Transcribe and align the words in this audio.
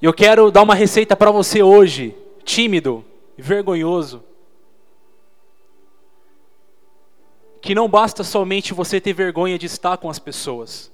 Eu 0.00 0.12
quero 0.12 0.52
dar 0.52 0.62
uma 0.62 0.76
receita 0.76 1.16
para 1.16 1.32
você 1.32 1.60
hoje, 1.60 2.16
tímido, 2.44 3.04
vergonhoso. 3.36 4.22
Que 7.60 7.74
não 7.74 7.88
basta 7.88 8.22
somente 8.22 8.72
você 8.72 9.00
ter 9.00 9.12
vergonha 9.12 9.58
de 9.58 9.66
estar 9.66 9.96
com 9.96 10.08
as 10.08 10.20
pessoas. 10.20 10.92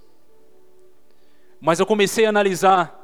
Mas 1.60 1.80
eu 1.80 1.84
comecei 1.84 2.24
a 2.24 2.30
analisar 2.30 2.98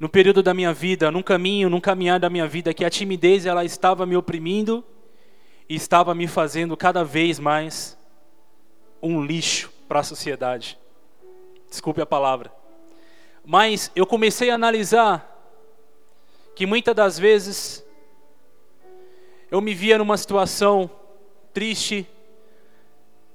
no 0.00 0.08
período 0.08 0.42
da 0.42 0.54
minha 0.54 0.72
vida, 0.72 1.10
num 1.10 1.22
caminho, 1.22 1.68
num 1.68 1.80
caminhar 1.80 2.18
da 2.18 2.30
minha 2.30 2.46
vida, 2.46 2.72
que 2.72 2.84
a 2.84 2.90
timidez 2.90 3.44
ela 3.44 3.66
estava 3.66 4.06
me 4.06 4.16
oprimindo 4.16 4.82
e 5.68 5.74
estava 5.74 6.14
me 6.14 6.26
fazendo 6.26 6.74
cada 6.74 7.04
vez 7.04 7.38
mais 7.38 7.98
um 9.02 9.22
lixo 9.22 9.70
para 9.86 10.00
a 10.00 10.04
sociedade. 10.04 10.78
Desculpe 11.68 12.00
a 12.00 12.06
palavra. 12.06 12.55
Mas 13.48 13.92
eu 13.94 14.04
comecei 14.04 14.50
a 14.50 14.56
analisar 14.56 15.32
que 16.56 16.66
muitas 16.66 16.96
das 16.96 17.16
vezes 17.16 17.86
eu 19.48 19.60
me 19.60 19.72
via 19.72 19.98
numa 19.98 20.16
situação 20.16 20.90
triste, 21.54 22.04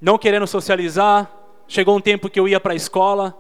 não 0.02 0.18
querendo 0.18 0.46
socializar. 0.46 1.32
Chegou 1.66 1.96
um 1.96 2.02
tempo 2.02 2.30
que 2.30 2.38
eu 2.38 2.46
ia 2.46 2.60
para 2.60 2.74
a 2.74 2.76
escola, 2.76 3.34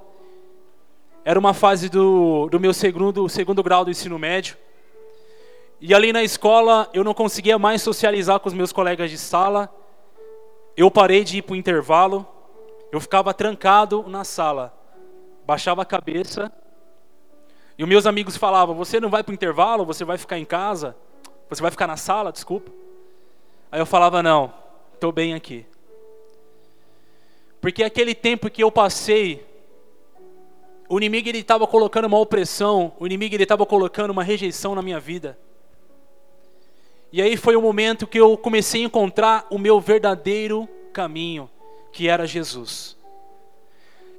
era 1.26 1.38
uma 1.38 1.53
fase 1.53 1.89
do, 1.89 2.48
do 2.48 2.57
meu 2.57 2.73
segundo, 2.73 3.27
segundo 3.27 3.62
grau 3.62 3.84
do 3.84 3.91
ensino 3.91 4.17
médio. 4.17 4.55
E 5.81 5.93
ali 5.93 6.13
na 6.13 6.23
escola 6.23 6.90
eu 6.93 7.03
não 7.03 7.13
conseguia 7.13 7.59
mais 7.59 7.81
socializar 7.81 8.40
com 8.40 8.48
os 8.48 8.53
meus 8.53 8.71
colegas 8.71 9.12
de 9.12 9.17
sala. 9.17 9.70
Eu 10.77 10.90
parei 10.90 11.26
de 11.26 11.40
ir 11.40 11.41
para 11.41 11.51
o 11.51 11.57
intervalo. 11.57 12.26
Eu 12.93 13.01
ficava 13.01 13.34
trancado 13.34 14.05
na 14.07 14.23
sala. 14.23 14.73
Baixava 15.45 15.81
a 15.81 15.85
cabeça 15.85 16.49
e 17.81 17.84
os 17.84 17.90
meus 17.90 18.05
amigos 18.05 18.38
falavam: 18.38 18.76
Você 18.76 18.99
não 18.99 19.09
vai 19.09 19.23
para 19.23 19.31
o 19.31 19.34
intervalo? 19.34 19.84
Você 19.85 20.05
vai 20.05 20.16
ficar 20.16 20.38
em 20.38 20.45
casa? 20.45 20.95
Você 21.49 21.63
vai 21.63 21.71
ficar 21.71 21.87
na 21.87 21.98
sala? 21.98 22.32
Desculpa. 22.32 22.71
Aí 23.71 23.82
eu 23.82 23.87
falava: 23.87 24.21
Não, 24.21 24.54
estou 24.93 25.12
bem 25.12 25.34
aqui. 25.34 25.65
Porque 27.59 27.84
aquele 27.84 28.13
tempo 28.13 28.52
que 28.52 28.63
eu 28.63 28.71
passei, 28.71 29.43
o 30.87 30.99
inimigo 30.99 31.27
ele 31.27 31.40
estava 31.40 31.65
colocando 31.65 32.05
uma 32.05 32.20
opressão, 32.20 32.93
o 32.99 33.07
inimigo 33.07 33.34
ele 33.34 33.41
estava 33.41 33.65
colocando 33.65 34.12
uma 34.12 34.24
rejeição 34.24 34.76
na 34.76 34.84
minha 34.84 34.99
vida. 34.99 35.35
E 37.12 37.20
aí 37.20 37.35
foi 37.35 37.55
o 37.55 37.62
momento 37.63 38.05
que 38.05 38.20
eu 38.20 38.37
comecei 38.37 38.84
a 38.84 38.85
encontrar 38.85 39.48
o 39.49 39.57
meu 39.57 39.82
verdadeiro 39.82 40.70
caminho, 40.93 41.49
que 41.91 42.07
era 42.07 42.27
Jesus. 42.27 42.96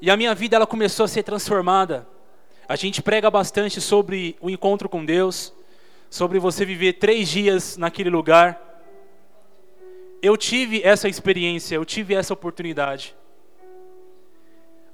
E 0.00 0.10
a 0.10 0.16
minha 0.16 0.34
vida 0.34 0.56
ela 0.56 0.66
começou 0.66 1.05
a 1.05 1.08
ser 1.08 1.22
transformada. 1.22 2.10
A 2.68 2.77
gente 2.77 3.02
prega 3.02 3.30
bastante 3.30 3.80
sobre 3.80 4.36
o 4.41 4.48
encontro 4.48 4.88
com 4.88 5.05
Deus, 5.05 5.52
sobre 6.08 6.38
você 6.38 6.64
viver 6.64 6.94
três 6.94 7.28
dias 7.28 7.77
naquele 7.77 8.08
lugar. 8.08 8.60
Eu 10.22 10.36
tive 10.36 10.80
essa 10.84 11.08
experiência, 11.08 11.74
eu 11.74 11.84
tive 11.84 12.14
essa 12.14 12.33
oportunidade. 12.33 13.14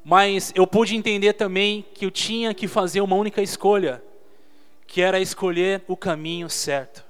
Mas 0.03 0.53
eu 0.55 0.67
pude 0.67 0.97
entender 0.97 1.35
também 1.35 1.85
que 1.93 2.07
eu 2.07 2.11
tinha 2.11 2.55
que 2.55 2.67
fazer 2.67 3.03
uma 3.03 3.15
única 3.15 3.43
escolha, 3.43 4.03
que 4.87 5.03
era 5.03 5.21
escolher 5.21 5.83
o 5.87 5.97
caminho 5.97 6.49
certo. 6.49 7.05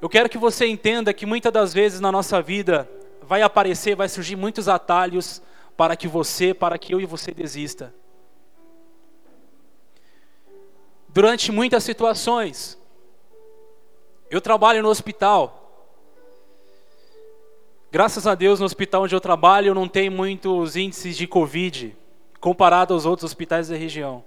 Eu 0.00 0.08
quero 0.08 0.28
que 0.28 0.38
você 0.38 0.66
entenda 0.68 1.12
que 1.12 1.26
muitas 1.26 1.52
das 1.52 1.74
vezes 1.74 1.98
na 1.98 2.12
nossa 2.12 2.40
vida 2.40 2.88
vai 3.20 3.42
aparecer, 3.42 3.96
vai 3.96 4.08
surgir 4.08 4.36
muitos 4.36 4.68
atalhos 4.68 5.42
para 5.78 5.94
que 5.94 6.08
você, 6.08 6.52
para 6.52 6.76
que 6.76 6.92
eu 6.92 7.00
e 7.00 7.06
você 7.06 7.30
desista. 7.30 7.94
Durante 11.08 11.52
muitas 11.52 11.84
situações, 11.84 12.76
eu 14.28 14.40
trabalho 14.40 14.82
no 14.82 14.88
hospital. 14.88 15.54
Graças 17.92 18.26
a 18.26 18.34
Deus, 18.34 18.58
no 18.58 18.66
hospital 18.66 19.04
onde 19.04 19.14
eu 19.14 19.20
trabalho, 19.20 19.72
não 19.72 19.86
tem 19.86 20.10
muitos 20.10 20.74
índices 20.74 21.16
de 21.16 21.28
Covid 21.28 21.96
comparado 22.40 22.92
aos 22.92 23.06
outros 23.06 23.30
hospitais 23.30 23.68
da 23.68 23.76
região. 23.76 24.24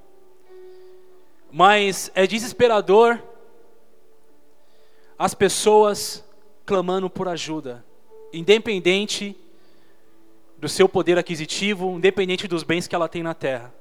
Mas 1.52 2.10
é 2.16 2.26
desesperador 2.26 3.22
as 5.20 5.34
pessoas 5.34 6.24
clamando 6.66 7.10
por 7.10 7.28
ajuda, 7.28 7.84
independente 8.32 9.36
do 10.62 10.70
seu 10.70 10.88
poder 10.88 11.18
aquisitivo, 11.18 11.90
independente 11.98 12.48
dos 12.48 12.62
bens 12.62 12.88
que 12.88 12.94
ela 12.94 13.10
tem 13.10 13.24
na 13.24 13.34
terra. 13.34 13.74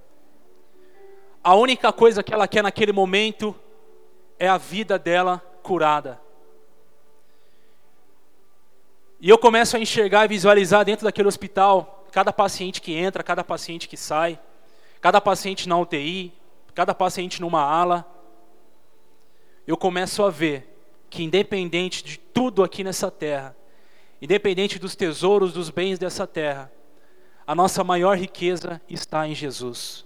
A 1.44 1.54
única 1.54 1.92
coisa 1.92 2.22
que 2.22 2.32
ela 2.32 2.48
quer 2.48 2.62
naquele 2.62 2.90
momento 2.90 3.54
é 4.38 4.48
a 4.48 4.56
vida 4.56 4.98
dela 4.98 5.44
curada. 5.62 6.18
E 9.20 9.28
eu 9.28 9.36
começo 9.36 9.76
a 9.76 9.80
enxergar 9.80 10.24
e 10.24 10.28
visualizar 10.28 10.82
dentro 10.82 11.04
daquele 11.04 11.28
hospital 11.28 12.06
cada 12.10 12.32
paciente 12.32 12.80
que 12.80 12.94
entra, 12.94 13.22
cada 13.22 13.44
paciente 13.44 13.86
que 13.86 13.96
sai, 13.98 14.40
cada 15.02 15.20
paciente 15.20 15.68
na 15.68 15.78
UTI, 15.78 16.32
cada 16.74 16.94
paciente 16.94 17.42
numa 17.42 17.62
ala. 17.62 18.06
Eu 19.66 19.76
começo 19.76 20.22
a 20.24 20.30
ver 20.30 20.66
que, 21.10 21.22
independente 21.22 22.02
de 22.02 22.16
tudo 22.18 22.64
aqui 22.64 22.82
nessa 22.82 23.10
terra, 23.10 23.54
Independente 24.20 24.78
dos 24.78 24.94
tesouros, 24.94 25.52
dos 25.52 25.70
bens 25.70 25.98
dessa 25.98 26.26
terra, 26.26 26.70
a 27.46 27.54
nossa 27.54 27.82
maior 27.82 28.16
riqueza 28.16 28.80
está 28.88 29.26
em 29.26 29.34
Jesus. 29.34 30.04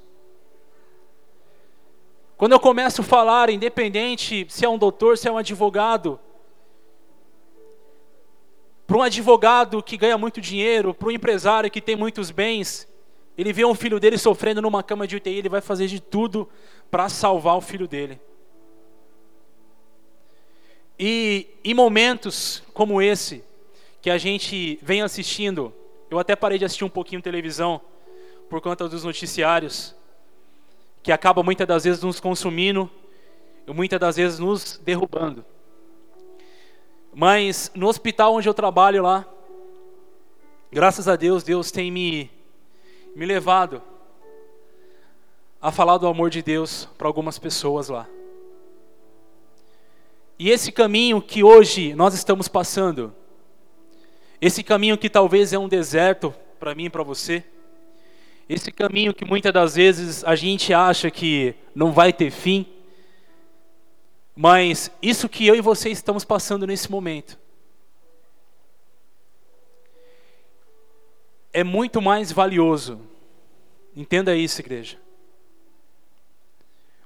Quando 2.37 2.53
eu 2.53 2.61
começo 2.61 3.01
a 3.01 3.05
falar, 3.05 3.51
independente 3.51 4.47
se 4.49 4.65
é 4.65 4.69
um 4.69 4.79
doutor, 4.79 5.19
se 5.19 5.29
é 5.29 5.33
um 5.33 5.39
advogado, 5.39 6.19
para 8.87 8.97
um 8.97 9.03
advogado 9.03 9.83
que 9.83 9.97
ganha 9.97 10.19
muito 10.19 10.41
dinheiro, 10.41 10.93
para 10.93 11.09
um 11.09 11.13
empresário 11.13 11.71
que 11.71 11.81
tem 11.81 11.97
muitos 11.97 12.31
bens, 12.31 12.89
ele 13.37 13.53
vê 13.53 13.65
um 13.65 13.75
filho 13.75 13.99
dele 13.99 14.19
sofrendo 14.19 14.63
numa 14.63 14.83
cama 14.83 15.07
de 15.07 15.17
UTI, 15.17 15.39
ele 15.39 15.49
vai 15.49 15.61
fazer 15.61 15.87
de 15.87 16.01
tudo 16.01 16.49
para 16.91 17.09
salvar 17.09 17.57
o 17.57 17.61
filho 17.61 17.89
dele. 17.89 18.21
E 20.99 21.49
em 21.65 21.75
momentos 21.75 22.63
como 22.73 23.03
esse, 23.03 23.43
que 24.05 24.11
a 24.11 24.19
gente 24.19 24.79
vem 24.83 25.01
assistindo. 25.01 25.73
Eu 26.11 26.19
até 26.19 26.37
parei 26.37 26.59
de 26.59 26.65
assistir 26.67 26.85
um 26.85 26.91
pouquinho 26.91 27.23
televisão 27.23 27.81
por 28.51 28.61
conta 28.61 28.87
dos 28.87 29.03
noticiários, 29.03 29.95
que 31.03 31.11
acaba 31.11 31.43
muitas 31.43 31.67
das 31.67 31.85
vezes 31.85 32.03
nos 32.03 32.21
consumindo 32.21 32.91
e 33.67 33.73
muitas 33.73 33.99
das 33.99 34.17
vezes 34.17 34.39
nos 34.39 34.79
derrubando. 34.85 35.43
Mas 37.15 37.73
no 37.75 37.89
hospital 37.89 38.35
onde 38.35 38.47
eu 38.47 38.53
trabalho 38.53 39.03
lá, 39.03 39.27
graças 40.71 41.09
a 41.09 41.17
Deus, 41.17 41.43
Deus 41.43 41.71
tem 41.71 41.91
me, 41.91 42.31
me 43.17 43.25
levado 43.25 43.81
a 45.63 45.73
falar 45.73 45.97
do 45.97 46.07
amor 46.07 46.29
de 46.29 46.43
Deus 46.43 46.91
para 46.99 47.07
algumas 47.07 47.39
pessoas 47.39 47.89
lá. 47.89 48.07
E 50.39 50.51
esse 50.51 50.71
caminho 50.71 51.23
que 51.23 51.43
hoje 51.43 51.95
nós 51.95 52.13
estamos 52.13 52.49
passando, 52.49 53.15
esse 54.47 54.63
caminho 54.63 54.99
que 54.99 55.09
talvez 55.09 55.55
é 55.55 55.59
um 55.59 55.67
deserto 55.67 56.35
para 56.61 56.75
mim 56.75 56.85
e 56.85 56.91
para 56.91 57.03
você. 57.03 57.43
Esse 58.47 58.71
caminho 58.71 59.15
que 59.15 59.25
muitas 59.25 59.51
das 59.51 59.75
vezes 59.75 60.23
a 60.23 60.37
gente 60.37 60.71
acha 60.75 61.11
que 61.11 61.55
não 61.75 61.93
vai 61.93 62.13
ter 62.13 62.31
fim. 62.31 62.67
Mas 64.37 64.91
isso 65.01 65.31
que 65.31 65.47
eu 65.47 65.55
e 65.55 65.63
você 65.63 65.89
estamos 65.89 66.27
passando 66.27 66.67
nesse 66.67 66.91
momento 66.91 67.39
é 71.51 71.65
muito 71.65 72.03
mais 72.03 72.31
valioso. 72.31 73.01
Entenda 73.97 74.37
isso, 74.37 74.61
igreja. 74.61 74.99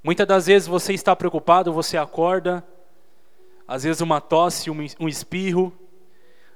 Muitas 0.02 0.26
das 0.26 0.46
vezes 0.46 0.66
você 0.66 0.92
está 0.92 1.14
preocupado, 1.14 1.72
você 1.72 1.96
acorda, 1.96 2.66
às 3.64 3.84
vezes 3.84 4.00
uma 4.00 4.20
tosse, 4.20 4.68
um 4.70 5.08
espirro, 5.08 5.72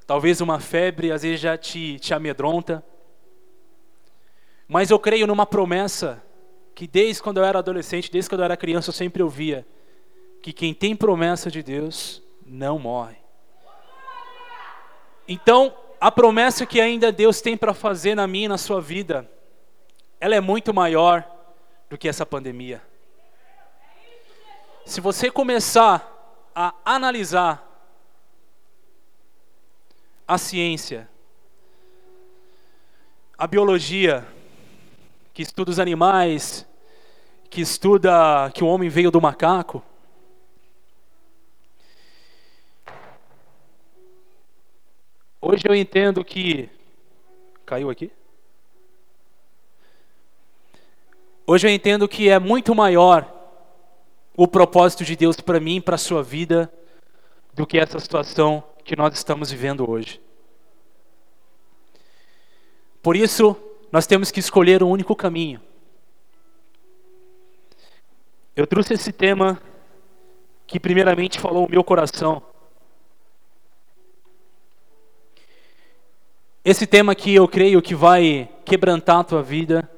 Talvez 0.06 0.40
uma 0.40 0.60
febre 0.60 1.12
às 1.12 1.22
vezes 1.22 1.40
já 1.40 1.56
te, 1.56 1.98
te 1.98 2.12
amedronta. 2.12 2.84
Mas 4.66 4.90
eu 4.90 4.98
creio 4.98 5.26
numa 5.26 5.46
promessa 5.46 6.22
que 6.74 6.86
desde 6.86 7.22
quando 7.22 7.38
eu 7.38 7.44
era 7.44 7.58
adolescente, 7.58 8.10
desde 8.10 8.28
quando 8.28 8.40
eu 8.40 8.46
era 8.46 8.56
criança, 8.56 8.90
eu 8.90 8.94
sempre 8.94 9.22
ouvia 9.22 9.66
que 10.42 10.52
quem 10.52 10.74
tem 10.74 10.96
promessa 10.96 11.50
de 11.50 11.62
Deus 11.62 12.22
não 12.44 12.78
morre. 12.78 13.16
Então, 15.28 15.74
a 16.00 16.10
promessa 16.10 16.66
que 16.66 16.80
ainda 16.80 17.12
Deus 17.12 17.40
tem 17.40 17.56
para 17.56 17.72
fazer 17.72 18.14
na 18.14 18.26
minha 18.26 18.46
e 18.46 18.48
na 18.48 18.58
sua 18.58 18.80
vida, 18.80 19.30
ela 20.20 20.34
é 20.34 20.40
muito 20.40 20.74
maior 20.74 21.24
do 21.88 21.96
que 21.96 22.08
essa 22.08 22.26
pandemia. 22.26 22.82
Se 24.84 25.00
você 25.00 25.30
começar 25.30 26.08
a 26.54 26.74
analisar 26.84 27.71
a 30.32 30.38
ciência, 30.38 31.06
a 33.36 33.46
biologia, 33.46 34.26
que 35.34 35.42
estuda 35.42 35.70
os 35.70 35.78
animais, 35.78 36.66
que 37.50 37.60
estuda 37.60 38.50
que 38.54 38.64
o 38.64 38.66
homem 38.66 38.88
veio 38.88 39.10
do 39.10 39.20
macaco, 39.20 39.82
hoje 45.38 45.64
eu 45.68 45.74
entendo 45.74 46.24
que. 46.24 46.70
Caiu 47.66 47.90
aqui? 47.90 48.10
Hoje 51.46 51.68
eu 51.68 51.70
entendo 51.70 52.08
que 52.08 52.30
é 52.30 52.38
muito 52.38 52.74
maior 52.74 53.30
o 54.34 54.48
propósito 54.48 55.04
de 55.04 55.14
Deus 55.14 55.38
para 55.40 55.60
mim 55.60 55.78
para 55.78 55.96
a 55.96 55.98
sua 55.98 56.22
vida 56.22 56.72
do 57.52 57.66
que 57.66 57.78
essa 57.78 57.98
situação 58.00 58.64
que 58.84 58.96
nós 58.96 59.14
estamos 59.14 59.50
vivendo 59.50 59.88
hoje. 59.88 60.20
Por 63.02 63.16
isso, 63.16 63.56
nós 63.90 64.06
temos 64.06 64.30
que 64.30 64.40
escolher 64.40 64.82
um 64.82 64.90
único 64.90 65.14
caminho. 65.16 65.60
Eu 68.54 68.66
trouxe 68.66 68.94
esse 68.94 69.12
tema 69.12 69.60
que 70.66 70.78
primeiramente 70.78 71.40
falou 71.40 71.66
o 71.66 71.70
meu 71.70 71.82
coração. 71.82 72.42
Esse 76.64 76.86
tema 76.86 77.14
que 77.14 77.34
eu 77.34 77.48
creio 77.48 77.82
que 77.82 77.94
vai 77.94 78.48
quebrantar 78.64 79.18
a 79.18 79.24
tua 79.24 79.42
vida, 79.42 79.90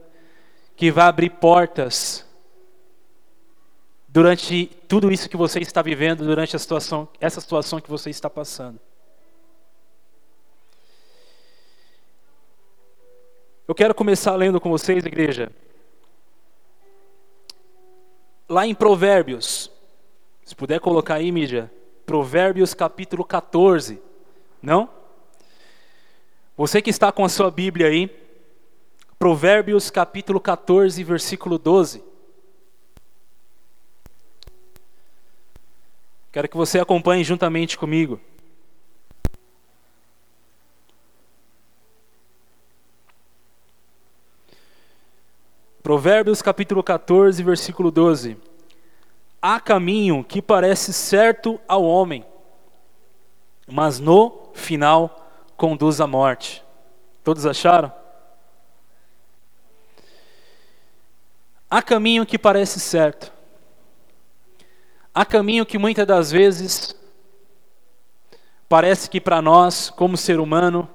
que 0.75 0.90
vai 0.90 1.04
abrir 1.04 1.31
portas 1.31 2.23
durante 4.14 4.66
tudo 4.87 5.11
isso 5.11 5.28
que 5.28 5.37
você 5.37 5.58
está 5.58 5.82
vivendo, 5.82 6.25
durante 6.25 6.56
situação, 6.56 7.08
essa 7.20 7.40
situação 7.40 7.81
que 7.81 7.90
você 7.90 8.11
está 8.11 8.31
passando. 8.31 8.78
Eu 13.66 13.75
quero 13.75 13.93
começar 13.93 14.37
lendo 14.37 14.61
com 14.61 14.70
vocês, 14.70 15.05
igreja. 15.05 15.50
Lá 18.49 18.64
em 18.64 18.72
Provérbios, 18.72 19.69
se 20.44 20.55
puder 20.55 20.78
colocar 20.78 21.14
aí, 21.14 21.32
mídia, 21.32 21.69
Provérbios 22.06 22.72
capítulo 22.72 23.25
14, 23.25 24.00
não? 24.62 24.88
Você 26.56 26.81
que 26.81 26.90
está 26.90 27.10
com 27.10 27.25
a 27.25 27.28
sua 27.28 27.50
Bíblia 27.50 27.88
aí, 27.88 28.08
Provérbios 29.19 29.90
capítulo 29.90 30.38
14, 30.38 31.02
versículo 31.02 31.58
12. 31.58 32.13
Quero 36.34 36.48
que 36.48 36.56
você 36.56 36.81
acompanhe 36.81 37.22
juntamente 37.22 37.78
comigo. 37.78 38.20
Provérbios 45.81 46.42
capítulo 46.42 46.82
14, 46.82 47.40
versículo 47.40 47.88
12. 47.88 48.36
Há 49.40 49.60
caminho 49.60 50.25
que 50.25 50.42
parece 50.42 50.92
certo 50.92 51.60
ao 51.69 51.84
homem, 51.84 52.26
mas 53.69 54.00
no 54.00 54.50
final 54.54 55.31
conduz 55.56 56.00
à 56.00 56.06
morte. 56.08 56.64
Todos 57.22 57.46
acharam? 57.46 57.92
Há 61.70 61.81
caminho 61.81 62.26
que 62.26 62.36
parece 62.36 62.81
certo. 62.81 63.33
Há 65.14 65.25
caminho 65.25 65.64
que 65.64 65.78
muitas 65.78 66.05
das 66.05 66.32
vezes 66.32 66.93
parece 68.69 69.08
que 69.08 69.20
para 69.20 69.40
nós, 69.40 69.88
como 69.88 70.16
ser 70.16 70.40
humano, 70.40 70.88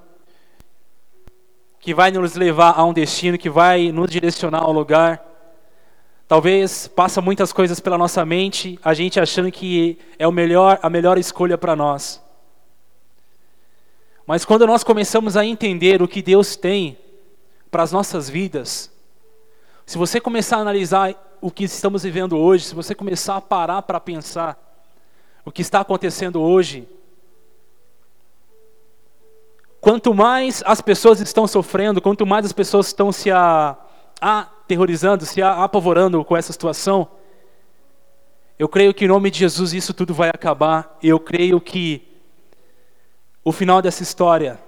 que 1.78 1.94
vai 1.94 2.10
nos 2.10 2.34
levar 2.34 2.78
a 2.78 2.84
um 2.84 2.92
destino, 2.92 3.38
que 3.38 3.48
vai 3.48 3.90
nos 3.90 4.10
direcionar 4.10 4.62
ao 4.62 4.72
lugar. 4.72 5.24
Talvez 6.28 6.86
passa 6.86 7.22
muitas 7.22 7.50
coisas 7.50 7.80
pela 7.80 7.96
nossa 7.96 8.22
mente, 8.26 8.78
a 8.84 8.92
gente 8.92 9.18
achando 9.18 9.50
que 9.50 9.98
é 10.18 10.28
o 10.28 10.32
melhor, 10.32 10.78
a 10.82 10.90
melhor 10.90 11.16
escolha 11.16 11.56
para 11.56 11.74
nós. 11.74 12.22
Mas 14.26 14.44
quando 14.44 14.66
nós 14.66 14.84
começamos 14.84 15.34
a 15.34 15.46
entender 15.46 16.02
o 16.02 16.06
que 16.06 16.20
Deus 16.20 16.56
tem 16.56 16.98
para 17.70 17.82
as 17.82 17.90
nossas 17.90 18.28
vidas, 18.28 18.92
se 19.86 19.96
você 19.96 20.20
começar 20.20 20.58
a 20.58 20.60
analisar 20.60 21.29
o 21.40 21.50
que 21.50 21.64
estamos 21.64 22.02
vivendo 22.02 22.36
hoje, 22.36 22.64
se 22.64 22.74
você 22.74 22.94
começar 22.94 23.36
a 23.36 23.40
parar 23.40 23.82
para 23.82 24.00
pensar 24.00 24.58
o 25.44 25.50
que 25.50 25.62
está 25.62 25.80
acontecendo 25.80 26.40
hoje, 26.40 26.88
Quanto 29.80 30.12
mais 30.12 30.62
as 30.66 30.80
pessoas 30.82 31.20
estão 31.20 31.46
sofrendo, 31.46 32.02
quanto 32.02 32.26
mais 32.26 32.44
as 32.44 32.52
pessoas 32.52 32.88
estão 32.88 33.10
se 33.10 33.30
aterrorizando, 34.20 35.24
se 35.24 35.40
apavorando 35.40 36.22
com 36.22 36.36
essa 36.36 36.52
situação, 36.52 37.08
eu 38.58 38.68
creio 38.68 38.92
que 38.92 39.06
em 39.06 39.08
nome 39.08 39.30
de 39.30 39.38
Jesus 39.38 39.72
isso 39.72 39.94
tudo 39.94 40.12
vai 40.12 40.28
acabar. 40.28 40.98
Eu 41.02 41.18
creio 41.18 41.58
que 41.58 42.06
o 43.42 43.52
final 43.52 43.80
dessa 43.80 44.02
história 44.02 44.60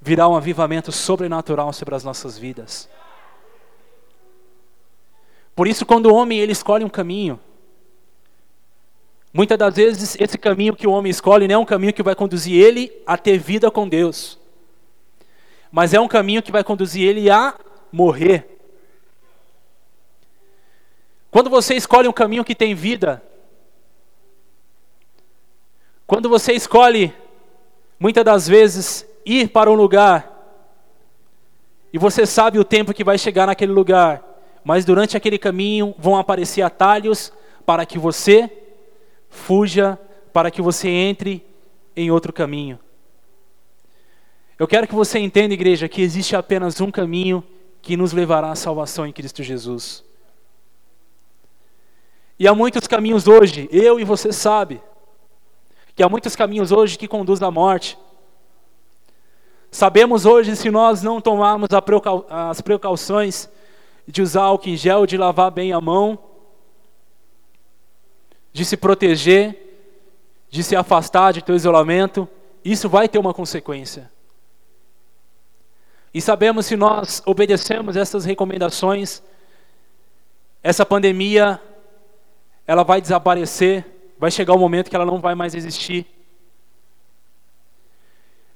virá 0.00 0.28
um 0.28 0.36
avivamento 0.36 0.92
sobrenatural 0.92 1.72
sobre 1.72 1.96
as 1.96 2.04
nossas 2.04 2.38
vidas. 2.38 2.88
Por 5.60 5.68
isso, 5.68 5.84
quando 5.84 6.06
o 6.06 6.14
homem 6.14 6.38
ele 6.38 6.52
escolhe 6.52 6.86
um 6.86 6.88
caminho, 6.88 7.38
Muitas 9.30 9.58
das 9.58 9.76
vezes, 9.76 10.16
esse 10.18 10.38
caminho 10.38 10.74
que 10.74 10.86
o 10.86 10.90
homem 10.90 11.10
escolhe 11.10 11.46
não 11.46 11.56
é 11.56 11.58
um 11.58 11.66
caminho 11.66 11.92
que 11.92 12.02
vai 12.02 12.14
conduzir 12.14 12.58
ele 12.58 12.90
a 13.06 13.18
ter 13.18 13.36
vida 13.36 13.70
com 13.70 13.86
Deus, 13.86 14.38
mas 15.70 15.92
é 15.92 16.00
um 16.00 16.08
caminho 16.08 16.42
que 16.42 16.50
vai 16.50 16.64
conduzir 16.64 17.06
ele 17.06 17.28
a 17.28 17.54
morrer. 17.92 18.58
Quando 21.30 21.50
você 21.50 21.74
escolhe 21.74 22.08
um 22.08 22.12
caminho 22.12 22.42
que 22.42 22.54
tem 22.54 22.74
vida, 22.74 23.22
quando 26.06 26.26
você 26.26 26.54
escolhe, 26.54 27.12
muitas 27.98 28.24
das 28.24 28.48
vezes, 28.48 29.06
ir 29.26 29.50
para 29.50 29.70
um 29.70 29.74
lugar, 29.74 30.26
e 31.92 31.98
você 31.98 32.24
sabe 32.24 32.58
o 32.58 32.64
tempo 32.64 32.94
que 32.94 33.04
vai 33.04 33.18
chegar 33.18 33.46
naquele 33.46 33.72
lugar, 33.72 34.29
mas 34.64 34.84
durante 34.84 35.16
aquele 35.16 35.38
caminho 35.38 35.94
vão 35.98 36.16
aparecer 36.16 36.62
atalhos 36.62 37.32
para 37.64 37.86
que 37.86 37.98
você 37.98 38.50
fuja 39.28 39.98
para 40.32 40.50
que 40.50 40.60
você 40.60 40.88
entre 40.88 41.44
em 41.96 42.10
outro 42.10 42.32
caminho. 42.32 42.78
Eu 44.58 44.68
quero 44.68 44.86
que 44.86 44.94
você 44.94 45.18
entenda, 45.18 45.54
igreja, 45.54 45.88
que 45.88 46.02
existe 46.02 46.36
apenas 46.36 46.80
um 46.80 46.90
caminho 46.90 47.42
que 47.80 47.96
nos 47.96 48.12
levará 48.12 48.50
à 48.50 48.56
salvação 48.56 49.06
em 49.06 49.12
Cristo 49.12 49.42
Jesus. 49.42 50.04
E 52.38 52.46
há 52.46 52.54
muitos 52.54 52.86
caminhos 52.86 53.26
hoje, 53.26 53.68
eu 53.72 53.98
e 53.98 54.04
você 54.04 54.32
sabe, 54.32 54.80
que 55.94 56.02
há 56.02 56.08
muitos 56.08 56.36
caminhos 56.36 56.72
hoje 56.72 56.98
que 56.98 57.08
conduzem 57.08 57.46
à 57.46 57.50
morte. 57.50 57.98
Sabemos 59.70 60.26
hoje, 60.26 60.56
se 60.56 60.70
nós 60.70 61.02
não 61.02 61.20
tomarmos 61.20 61.68
as 62.28 62.60
precauções 62.60 63.48
de 64.10 64.22
usar 64.22 64.42
álcool 64.42 64.68
em 64.68 64.76
gel, 64.76 65.06
de 65.06 65.16
lavar 65.16 65.50
bem 65.50 65.72
a 65.72 65.80
mão, 65.80 66.18
de 68.52 68.64
se 68.64 68.76
proteger, 68.76 69.56
de 70.48 70.62
se 70.62 70.74
afastar 70.74 71.32
de 71.32 71.42
teu 71.42 71.54
isolamento, 71.54 72.28
isso 72.64 72.88
vai 72.88 73.08
ter 73.08 73.18
uma 73.18 73.32
consequência. 73.32 74.10
E 76.12 76.20
sabemos 76.20 76.66
se 76.66 76.76
nós 76.76 77.22
obedecemos 77.24 77.96
essas 77.96 78.24
recomendações, 78.24 79.22
essa 80.62 80.84
pandemia 80.84 81.60
ela 82.66 82.82
vai 82.82 83.00
desaparecer, 83.00 83.86
vai 84.18 84.30
chegar 84.30 84.52
o 84.52 84.56
um 84.56 84.60
momento 84.60 84.90
que 84.90 84.96
ela 84.96 85.06
não 85.06 85.20
vai 85.20 85.34
mais 85.34 85.54
existir. 85.54 86.06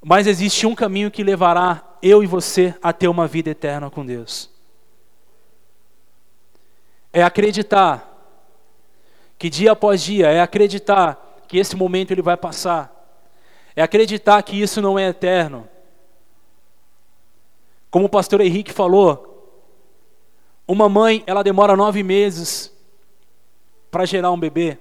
Mas 0.02 0.26
existe 0.26 0.66
um 0.66 0.74
caminho 0.74 1.10
que 1.10 1.24
levará 1.24 1.82
eu 2.02 2.22
e 2.22 2.26
você 2.26 2.74
a 2.82 2.92
ter 2.92 3.08
uma 3.08 3.26
vida 3.26 3.50
eterna 3.50 3.88
com 3.88 4.04
Deus. 4.04 4.53
É 7.14 7.22
acreditar 7.22 8.10
que 9.38 9.48
dia 9.48 9.70
após 9.70 10.02
dia 10.02 10.30
é 10.30 10.40
acreditar 10.40 11.42
que 11.46 11.58
esse 11.58 11.76
momento 11.76 12.10
ele 12.10 12.20
vai 12.20 12.36
passar, 12.36 12.90
é 13.76 13.82
acreditar 13.82 14.42
que 14.42 14.60
isso 14.60 14.82
não 14.82 14.98
é 14.98 15.08
eterno. 15.08 15.68
Como 17.88 18.06
o 18.06 18.08
pastor 18.08 18.40
Henrique 18.40 18.72
falou, 18.72 19.30
uma 20.66 20.88
mãe 20.88 21.22
ela 21.24 21.44
demora 21.44 21.76
nove 21.76 22.02
meses 22.02 22.72
para 23.92 24.04
gerar 24.04 24.32
um 24.32 24.40
bebê. 24.40 24.76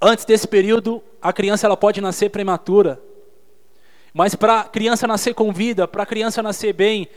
Antes 0.00 0.24
desse 0.24 0.46
período, 0.46 1.02
a 1.20 1.32
criança 1.32 1.66
ela 1.66 1.76
pode 1.76 2.00
nascer 2.00 2.30
prematura. 2.30 3.02
Mas 4.14 4.36
para 4.36 4.60
a 4.60 4.64
criança 4.64 5.08
nascer 5.08 5.34
com 5.34 5.52
vida, 5.52 5.88
para 5.88 6.04
a 6.04 6.06
criança 6.06 6.40
nascer 6.40 6.72
bem, 6.72 7.08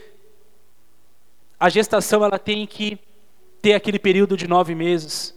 a 1.60 1.70
gestação 1.70 2.26
ela 2.26 2.40
tem 2.40 2.66
que 2.66 3.00
ter 3.64 3.74
aquele 3.76 3.98
período 3.98 4.36
de 4.36 4.46
nove 4.46 4.76
meses. 4.76 5.34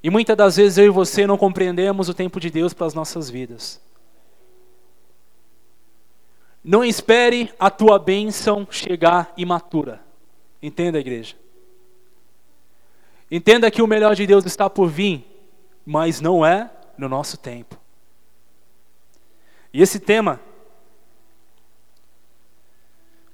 E 0.00 0.08
muitas 0.08 0.36
das 0.36 0.54
vezes 0.54 0.78
eu 0.78 0.84
e 0.84 0.88
você 0.88 1.26
não 1.26 1.36
compreendemos 1.36 2.08
o 2.08 2.14
tempo 2.14 2.38
de 2.38 2.48
Deus 2.48 2.72
para 2.72 2.86
as 2.86 2.94
nossas 2.94 3.28
vidas. 3.28 3.80
Não 6.62 6.84
espere 6.84 7.52
a 7.58 7.70
tua 7.70 7.98
bênção 7.98 8.68
chegar 8.70 9.34
imatura. 9.36 10.00
Entenda, 10.62 11.00
igreja. 11.00 11.34
Entenda 13.28 13.68
que 13.68 13.82
o 13.82 13.86
melhor 13.88 14.14
de 14.14 14.24
Deus 14.24 14.46
está 14.46 14.70
por 14.70 14.88
vir, 14.88 15.26
mas 15.84 16.20
não 16.20 16.46
é 16.46 16.70
no 16.96 17.08
nosso 17.08 17.36
tempo. 17.36 17.76
E 19.72 19.82
esse 19.82 19.98
tema, 19.98 20.40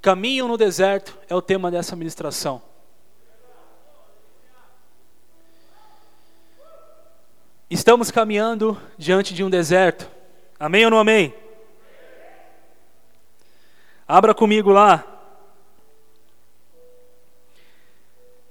caminho 0.01 0.49
no 0.49 0.57
deserto, 0.57 1.19
é 1.29 1.35
o 1.35 1.43
tema 1.43 1.71
dessa 1.71 1.95
ministração. 1.95 2.70
Estamos 7.71 8.11
caminhando 8.11 8.77
diante 8.99 9.33
de 9.33 9.45
um 9.45 9.49
deserto. 9.49 10.11
Amém 10.59 10.85
ou 10.87 10.91
não 10.91 10.99
amém? 10.99 11.33
Abra 14.09 14.35
comigo 14.35 14.73
lá. 14.73 15.07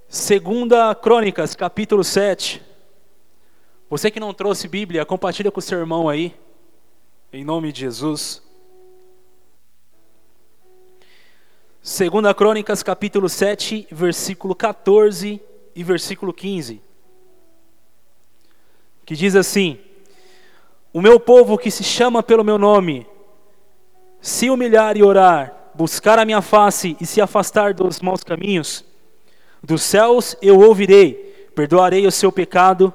Segunda 0.08 0.96
Crônicas, 0.96 1.54
capítulo 1.54 2.02
7. 2.02 2.64
Você 3.90 4.10
que 4.10 4.22
não 4.22 4.34
trouxe 4.34 4.70
Bíblia, 4.70 5.06
compartilha 5.06 5.52
com 5.52 5.60
o 5.60 5.62
seu 5.62 5.80
irmão 5.80 6.08
aí. 6.08 6.34
Em 7.34 7.44
nome 7.44 7.74
de 7.74 7.82
Jesus. 7.82 8.42
Segunda 11.82 12.34
Crônicas, 12.34 12.82
capítulo 12.82 13.28
7, 13.28 13.86
versículo 13.92 14.56
14 14.56 15.42
e 15.76 15.84
versículo 15.84 16.32
15. 16.34 16.88
Que 19.10 19.16
diz 19.16 19.36
assim: 19.36 19.80
O 20.94 21.02
meu 21.02 21.20
povo 21.20 21.58
que 21.58 21.72
se 21.72 21.84
chama 21.84 22.22
pelo 22.22 22.44
meu 22.44 22.60
nome, 22.60 23.08
se 24.22 24.52
humilhar 24.52 24.96
e 24.98 25.02
orar, 25.02 25.72
buscar 25.74 26.20
a 26.20 26.26
minha 26.26 26.44
face 26.44 26.96
e 27.02 27.08
se 27.08 27.20
afastar 27.20 27.74
dos 27.74 28.02
maus 28.02 28.24
caminhos, 28.24 28.86
dos 29.64 29.82
céus 29.82 30.38
eu 30.44 30.60
ouvirei, 30.60 31.50
perdoarei 31.56 32.06
o 32.06 32.12
seu 32.12 32.32
pecado 32.32 32.94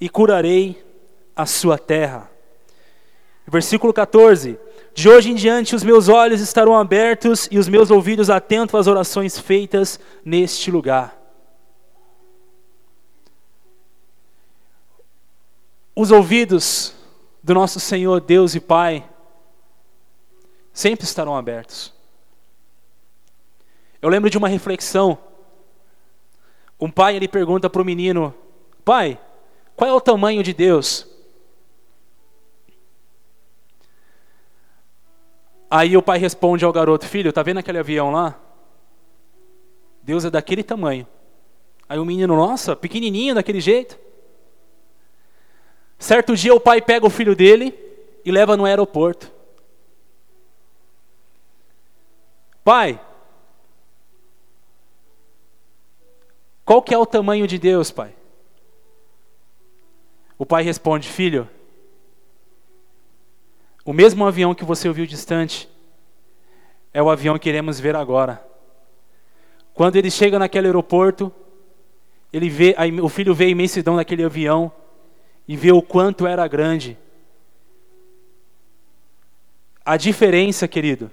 e 0.00 0.08
curarei 0.08 0.80
a 1.34 1.44
sua 1.44 1.76
terra. 1.76 2.30
Versículo 3.44 3.92
14: 3.92 4.56
De 4.94 5.08
hoje 5.08 5.32
em 5.32 5.34
diante 5.34 5.74
os 5.74 5.82
meus 5.82 6.08
olhos 6.08 6.40
estarão 6.40 6.78
abertos 6.78 7.48
e 7.50 7.58
os 7.58 7.66
meus 7.66 7.90
ouvidos 7.90 8.30
atentos 8.30 8.76
às 8.76 8.86
orações 8.86 9.40
feitas 9.40 9.98
neste 10.24 10.70
lugar. 10.70 11.21
Os 16.02 16.10
ouvidos 16.10 16.92
do 17.44 17.54
nosso 17.54 17.78
Senhor 17.78 18.20
Deus 18.20 18.56
e 18.56 18.60
Pai 18.60 19.08
sempre 20.72 21.04
estarão 21.04 21.36
abertos. 21.36 21.94
Eu 24.00 24.08
lembro 24.08 24.28
de 24.28 24.36
uma 24.36 24.48
reflexão. 24.48 25.16
Um 26.80 26.90
pai 26.90 27.14
ele 27.14 27.28
pergunta 27.28 27.70
para 27.70 27.80
o 27.80 27.84
menino: 27.84 28.34
Pai, 28.84 29.16
qual 29.76 29.88
é 29.88 29.94
o 29.94 30.00
tamanho 30.00 30.42
de 30.42 30.52
Deus? 30.52 31.06
Aí 35.70 35.96
o 35.96 36.02
pai 36.02 36.18
responde 36.18 36.64
ao 36.64 36.72
garoto: 36.72 37.06
Filho, 37.06 37.32
tá 37.32 37.44
vendo 37.44 37.58
aquele 37.58 37.78
avião 37.78 38.10
lá? 38.10 38.40
Deus 40.02 40.24
é 40.24 40.30
daquele 40.30 40.64
tamanho. 40.64 41.06
Aí 41.88 42.00
o 42.00 42.04
menino, 42.04 42.34
nossa, 42.34 42.74
pequenininho 42.74 43.36
daquele 43.36 43.60
jeito. 43.60 43.96
Certo 46.02 46.34
dia 46.34 46.52
o 46.52 46.58
pai 46.58 46.82
pega 46.82 47.06
o 47.06 47.10
filho 47.10 47.36
dele 47.36 47.72
e 48.24 48.32
leva 48.32 48.56
no 48.56 48.64
aeroporto. 48.64 49.30
Pai, 52.64 53.00
qual 56.64 56.82
que 56.82 56.92
é 56.92 56.98
o 56.98 57.06
tamanho 57.06 57.46
de 57.46 57.56
Deus, 57.56 57.92
pai? 57.92 58.12
O 60.36 60.44
pai 60.44 60.64
responde: 60.64 61.08
Filho, 61.08 61.48
o 63.84 63.92
mesmo 63.92 64.26
avião 64.26 64.56
que 64.56 64.64
você 64.64 64.88
ouviu 64.88 65.06
distante 65.06 65.68
é 66.92 67.00
o 67.00 67.10
avião 67.10 67.38
que 67.38 67.48
iremos 67.48 67.78
ver 67.78 67.94
agora. 67.94 68.44
Quando 69.72 69.94
ele 69.94 70.10
chega 70.10 70.36
naquele 70.36 70.66
aeroporto, 70.66 71.32
ele 72.32 72.48
vê, 72.48 72.74
o 73.00 73.08
filho 73.08 73.32
vê 73.32 73.44
a 73.44 73.50
imensidão 73.50 73.94
daquele 73.94 74.24
avião 74.24 74.72
e 75.46 75.56
vê 75.56 75.72
o 75.72 75.82
quanto 75.82 76.26
era 76.26 76.46
grande. 76.46 76.98
A 79.84 79.96
diferença, 79.96 80.68
querido, 80.68 81.10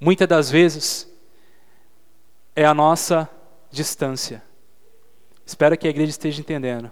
muitas 0.00 0.26
das 0.26 0.50
vezes 0.50 1.12
é 2.56 2.64
a 2.64 2.74
nossa 2.74 3.28
distância. 3.70 4.42
Espero 5.44 5.76
que 5.76 5.86
a 5.86 5.90
igreja 5.90 6.10
esteja 6.10 6.40
entendendo. 6.40 6.90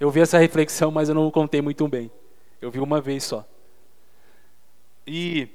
Eu 0.00 0.10
vi 0.10 0.20
essa 0.20 0.38
reflexão, 0.38 0.90
mas 0.90 1.08
eu 1.08 1.14
não 1.14 1.30
contei 1.30 1.60
muito 1.60 1.86
bem. 1.86 2.10
Eu 2.60 2.70
vi 2.70 2.80
uma 2.80 3.00
vez 3.00 3.24
só. 3.24 3.46
E 5.06 5.48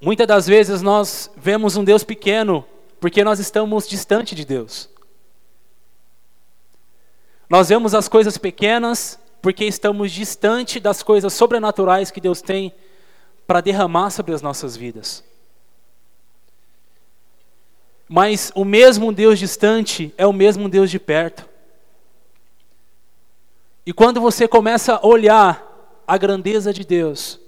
muitas 0.00 0.26
das 0.26 0.46
vezes 0.46 0.82
nós 0.82 1.30
vemos 1.36 1.76
um 1.76 1.84
Deus 1.84 2.02
pequeno 2.02 2.66
porque 2.98 3.22
nós 3.22 3.38
estamos 3.38 3.86
distante 3.86 4.34
de 4.34 4.44
Deus. 4.44 4.88
Nós 7.54 7.68
vemos 7.68 7.94
as 7.94 8.08
coisas 8.08 8.36
pequenas 8.36 9.16
porque 9.40 9.64
estamos 9.64 10.10
distante 10.10 10.80
das 10.80 11.04
coisas 11.04 11.32
sobrenaturais 11.32 12.10
que 12.10 12.20
Deus 12.20 12.42
tem 12.42 12.74
para 13.46 13.60
derramar 13.60 14.10
sobre 14.10 14.34
as 14.34 14.42
nossas 14.42 14.76
vidas. 14.76 15.22
Mas 18.08 18.50
o 18.56 18.64
mesmo 18.64 19.12
Deus 19.12 19.38
distante 19.38 20.12
é 20.18 20.26
o 20.26 20.32
mesmo 20.32 20.68
Deus 20.68 20.90
de 20.90 20.98
perto. 20.98 21.48
E 23.86 23.92
quando 23.92 24.20
você 24.20 24.48
começa 24.48 24.96
a 24.96 25.06
olhar 25.06 26.02
a 26.08 26.18
grandeza 26.18 26.72
de 26.72 26.84
Deus, 26.84 27.38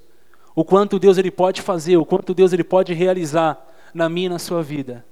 o 0.55 0.65
quanto 0.65 1.01
Deus 1.01 1.19
ele 1.19 1.33
pode 1.33 1.63
fazer, 1.63 1.97
o 1.97 2.07
quanto 2.07 2.33
Deus 2.33 2.53
ele 2.53 2.63
pode 2.63 2.95
realizar 2.95 3.59
na 3.93 4.09
minha 4.09 4.27
e 4.27 4.29
na 4.29 4.39
sua 4.39 4.63
vida, 4.63 5.05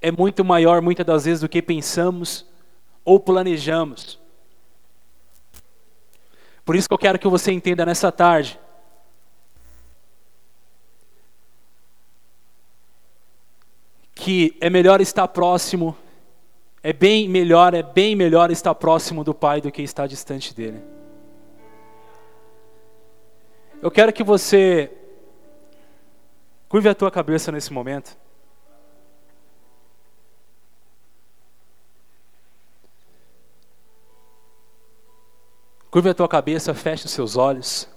é 0.00 0.12
muito 0.12 0.44
maior 0.44 0.80
muitas 0.80 1.04
das 1.04 1.24
vezes 1.24 1.40
do 1.40 1.48
que 1.48 1.60
pensamos 1.60 2.53
ou 3.04 3.20
planejamos. 3.20 4.18
Por 6.64 6.74
isso 6.76 6.88
que 6.88 6.94
eu 6.94 6.98
quero 6.98 7.18
que 7.18 7.28
você 7.28 7.52
entenda 7.52 7.84
nessa 7.84 8.10
tarde. 8.10 8.58
Que 14.14 14.56
é 14.60 14.70
melhor 14.70 15.00
estar 15.00 15.28
próximo 15.28 15.96
é 16.84 16.92
bem 16.92 17.26
melhor, 17.26 17.72
é 17.72 17.82
bem 17.82 18.14
melhor 18.14 18.50
estar 18.50 18.74
próximo 18.74 19.24
do 19.24 19.32
Pai 19.32 19.58
do 19.58 19.72
que 19.72 19.80
estar 19.80 20.06
distante 20.06 20.54
dele. 20.54 20.82
Eu 23.80 23.90
quero 23.90 24.12
que 24.12 24.22
você 24.22 24.92
curve 26.68 26.90
a 26.90 26.94
tua 26.94 27.10
cabeça 27.10 27.50
nesse 27.50 27.72
momento. 27.72 28.14
Curve 35.94 36.08
a 36.08 36.14
tua 36.14 36.26
cabeça, 36.26 36.74
feche 36.74 37.04
os 37.04 37.12
seus 37.12 37.36
olhos. 37.36 37.88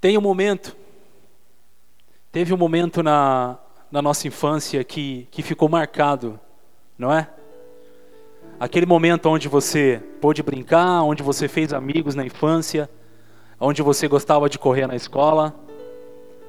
Tem 0.00 0.16
um 0.16 0.22
momento 0.22 0.74
Teve 2.32 2.54
um 2.54 2.56
momento 2.56 3.02
na, 3.02 3.58
na 3.90 4.00
nossa 4.00 4.26
infância 4.26 4.82
que, 4.82 5.28
que 5.30 5.42
ficou 5.42 5.68
marcado, 5.68 6.40
não 6.96 7.12
é? 7.12 7.28
Aquele 8.58 8.86
momento 8.86 9.26
onde 9.26 9.46
você 9.46 10.02
pôde 10.22 10.42
brincar, 10.42 11.02
onde 11.02 11.22
você 11.22 11.48
fez 11.48 11.70
amigos 11.70 12.14
na 12.14 12.24
infância, 12.24 12.88
onde 13.60 13.82
você 13.82 14.08
gostava 14.08 14.48
de 14.48 14.58
correr 14.58 14.86
na 14.86 14.96
escola, 14.96 15.54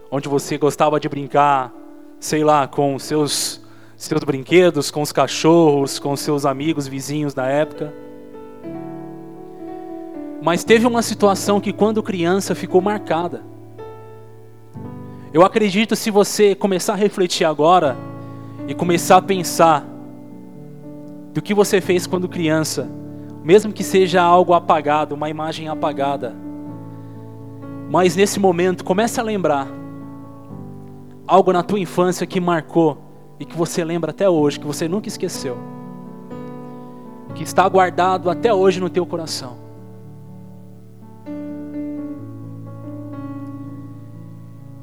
onde 0.09 0.29
você 0.29 0.57
gostava 0.57 0.97
de 0.97 1.09
brincar, 1.09 1.73
sei 2.21 2.41
lá, 2.41 2.69
com 2.69 2.97
seus 2.97 3.64
seus 3.97 4.23
brinquedos, 4.23 4.91
com 4.91 5.01
os 5.01 5.11
cachorros, 5.11 5.99
com 5.99 6.15
seus 6.15 6.45
amigos, 6.45 6.87
vizinhos 6.87 7.33
da 7.33 7.45
época. 7.45 7.93
Mas 10.41 10.63
teve 10.63 10.85
uma 10.85 11.01
situação 11.01 11.59
que 11.61 11.71
quando 11.71 12.03
criança 12.03 12.53
ficou 12.53 12.81
marcada. 12.81 13.41
Eu 15.33 15.43
acredito 15.43 15.95
se 15.95 16.11
você 16.11 16.53
começar 16.55 16.93
a 16.93 16.97
refletir 16.97 17.45
agora 17.45 17.97
e 18.67 18.73
começar 18.73 19.17
a 19.17 19.21
pensar 19.21 19.85
do 21.33 21.41
que 21.41 21.53
você 21.53 21.81
fez 21.81 22.07
quando 22.07 22.29
criança, 22.29 22.89
mesmo 23.43 23.73
que 23.73 23.83
seja 23.83 24.21
algo 24.21 24.53
apagado, 24.53 25.15
uma 25.15 25.29
imagem 25.29 25.67
apagada, 25.67 26.33
mas 27.89 28.15
nesse 28.15 28.39
momento 28.39 28.83
comece 28.83 29.19
a 29.19 29.23
lembrar 29.23 29.67
algo 31.27 31.51
na 31.51 31.63
tua 31.63 31.79
infância 31.79 32.25
que 32.25 32.39
marcou 32.39 33.04
e 33.39 33.45
que 33.45 33.55
você 33.55 33.83
lembra 33.83 34.11
até 34.11 34.29
hoje, 34.29 34.59
que 34.59 34.65
você 34.65 34.87
nunca 34.87 35.07
esqueceu, 35.07 35.57
que 37.33 37.43
está 37.43 37.67
guardado 37.67 38.29
até 38.29 38.53
hoje 38.53 38.79
no 38.79 38.89
teu 38.89 39.05
coração. 39.05 39.57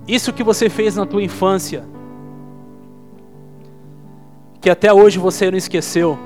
Isso 0.07 0.33
que 0.33 0.43
você 0.43 0.69
fez 0.69 0.97
na 0.97 1.07
tua 1.07 1.23
infância, 1.23 1.85
que 4.61 4.69
até 4.69 4.93
hoje 4.93 5.19
você 5.19 5.51
não 5.51 5.57
esqueceu. 5.57 6.19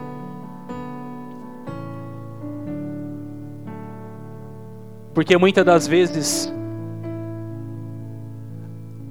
Porque 5.14 5.37
muitas 5.38 5.64
das 5.64 5.87
vezes 5.87 6.52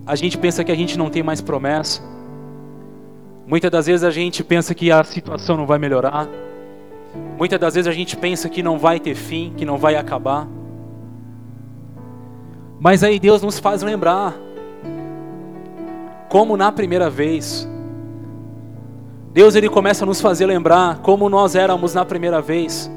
a 0.06 0.16
gente 0.16 0.38
pensa 0.38 0.64
que 0.64 0.72
a 0.72 0.76
gente 0.76 0.98
não 0.98 1.10
tem 1.10 1.24
mais 1.24 1.42
promessa. 1.42 2.15
Muitas 3.48 3.70
das 3.70 3.86
vezes 3.86 4.04
a 4.04 4.10
gente 4.10 4.44
pensa 4.44 4.74
que 4.74 4.92
a 4.92 5.04
situação 5.04 5.56
não 5.56 5.68
vai 5.68 5.78
melhorar. 5.78 6.28
Muitas 7.38 7.60
das 7.60 7.76
vezes 7.76 7.88
a 7.88 7.92
gente 7.92 8.18
pensa 8.18 8.50
que 8.50 8.64
não 8.64 8.80
vai 8.80 9.00
ter 9.00 9.14
fim, 9.14 9.54
que 9.56 9.66
não 9.66 9.78
vai 9.78 9.96
acabar. 9.96 10.48
Mas 12.80 13.04
aí 13.04 13.20
Deus 13.20 13.42
nos 13.42 13.60
faz 13.60 13.84
lembrar 13.84 14.36
como 16.28 16.58
na 16.58 16.72
primeira 16.72 17.10
vez. 17.10 17.68
Deus 19.32 19.54
ele 19.56 19.70
começa 19.70 20.06
a 20.06 20.08
nos 20.08 20.20
fazer 20.20 20.46
lembrar 20.46 21.00
como 21.00 21.30
nós 21.30 21.56
éramos 21.56 21.94
na 21.94 22.04
primeira 22.04 22.42
vez. 22.42 22.90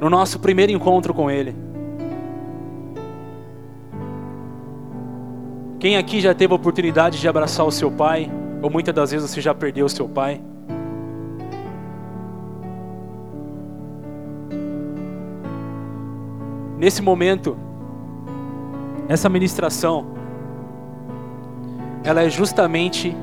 No 0.00 0.08
nosso 0.08 0.38
primeiro 0.38 0.72
encontro 0.72 1.12
com 1.12 1.30
ele. 1.30 1.54
Quem 5.78 5.96
aqui 5.96 6.20
já 6.20 6.34
teve 6.34 6.52
a 6.52 6.56
oportunidade 6.56 7.20
de 7.20 7.28
abraçar 7.28 7.66
o 7.66 7.70
seu 7.70 7.90
pai, 7.90 8.30
ou 8.62 8.70
muitas 8.70 8.94
das 8.94 9.10
vezes 9.10 9.30
você 9.30 9.40
já 9.40 9.54
perdeu 9.54 9.86
o 9.86 9.88
seu 9.88 10.08
pai? 10.08 10.40
Nesse 16.78 17.00
momento, 17.00 17.56
essa 19.08 19.28
ministração, 19.28 20.06
ela 22.04 22.22
é 22.22 22.28
justamente 22.28 23.16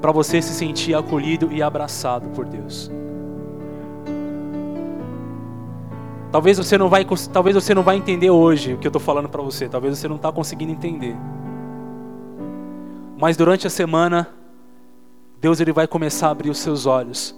para 0.00 0.10
você 0.12 0.40
se 0.40 0.54
sentir 0.54 0.94
acolhido 0.94 1.52
e 1.52 1.62
abraçado 1.62 2.28
por 2.30 2.44
Deus. 2.46 2.90
Talvez 6.30 6.58
você 6.58 6.76
não 6.76 6.88
vai, 6.88 7.06
talvez 7.32 7.54
você 7.54 7.74
não 7.74 7.82
vai 7.82 7.96
entender 7.96 8.30
hoje 8.30 8.74
o 8.74 8.78
que 8.78 8.86
eu 8.86 8.90
estou 8.90 9.00
falando 9.00 9.28
para 9.28 9.42
você. 9.42 9.68
Talvez 9.68 9.98
você 9.98 10.08
não 10.08 10.16
está 10.16 10.30
conseguindo 10.30 10.72
entender. 10.72 11.16
Mas 13.20 13.36
durante 13.36 13.66
a 13.66 13.70
semana, 13.70 14.28
Deus 15.40 15.58
ele 15.58 15.72
vai 15.72 15.88
começar 15.88 16.28
a 16.28 16.30
abrir 16.30 16.50
os 16.50 16.58
seus 16.58 16.86
olhos. 16.86 17.34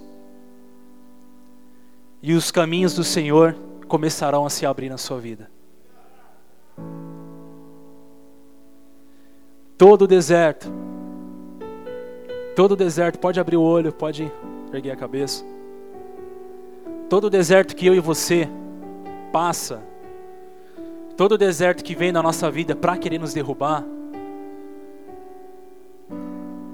E 2.21 2.35
os 2.35 2.51
caminhos 2.51 2.93
do 2.93 3.03
Senhor 3.03 3.55
começarão 3.87 4.45
a 4.45 4.49
se 4.51 4.63
abrir 4.63 4.89
na 4.89 4.99
sua 4.99 5.19
vida. 5.19 5.49
Todo 9.75 10.05
deserto, 10.05 10.71
todo 12.55 12.75
deserto, 12.75 13.17
pode 13.17 13.39
abrir 13.39 13.57
o 13.57 13.63
olho, 13.63 13.91
pode 13.91 14.31
erguer 14.71 14.91
a 14.91 14.95
cabeça. 14.95 15.43
Todo 17.09 17.27
deserto 17.27 17.75
que 17.75 17.87
eu 17.87 17.95
e 17.95 17.99
você 17.99 18.47
passa, 19.33 19.81
todo 21.17 21.39
deserto 21.39 21.83
que 21.83 21.95
vem 21.95 22.11
na 22.11 22.21
nossa 22.21 22.51
vida 22.51 22.75
para 22.75 22.95
querer 22.97 23.19
nos 23.19 23.33
derrubar, 23.33 23.83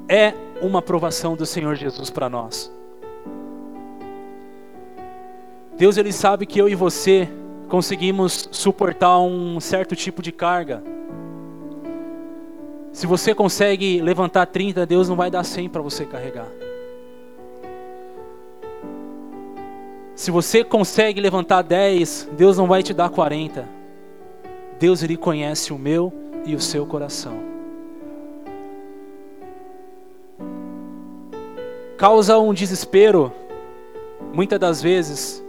é 0.10 0.34
uma 0.62 0.80
aprovação 0.80 1.36
do 1.36 1.46
Senhor 1.46 1.76
Jesus 1.76 2.10
para 2.10 2.30
nós. 2.30 2.72
Deus 5.78 5.98
ele 5.98 6.12
sabe 6.12 6.46
que 6.46 6.60
eu 6.60 6.68
e 6.68 6.74
você 6.74 7.30
conseguimos 7.68 8.50
suportar 8.52 9.20
um 9.20 9.60
certo 9.60 9.96
tipo 9.96 10.22
de 10.22 10.32
carga. 10.32 10.82
Se 12.92 13.06
você 13.06 13.36
consegue 13.36 14.02
levantar 14.02 14.48
30, 14.48 14.86
Deus 14.86 15.08
não 15.08 15.16
vai 15.16 15.30
dar 15.30 15.44
100 15.44 15.70
para 15.70 15.82
você 15.82 16.04
carregar. 16.06 16.48
Se 20.16 20.32
você 20.32 20.64
consegue 20.64 21.22
levantar 21.22 21.62
10, 21.62 22.30
Deus 22.32 22.58
não 22.58 22.66
vai 22.66 22.82
te 22.82 22.92
dar 22.92 23.10
40. 23.10 23.70
Deus 24.80 25.04
ele 25.04 25.16
conhece 25.16 25.72
o 25.72 25.78
meu 25.78 26.12
e 26.44 26.56
o 26.56 26.60
seu 26.60 26.88
coração. 26.88 27.57
Causa 31.98 32.38
um 32.38 32.54
desespero, 32.54 33.34
muitas 34.32 34.60
das 34.60 34.84
vezes, 34.84 35.44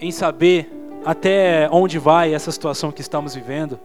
em 0.00 0.10
saber 0.10 0.72
até 1.04 1.68
onde 1.70 1.98
vai 1.98 2.32
essa 2.32 2.50
situação 2.50 2.90
que 2.90 3.02
estamos 3.02 3.34
vivendo. 3.34 3.78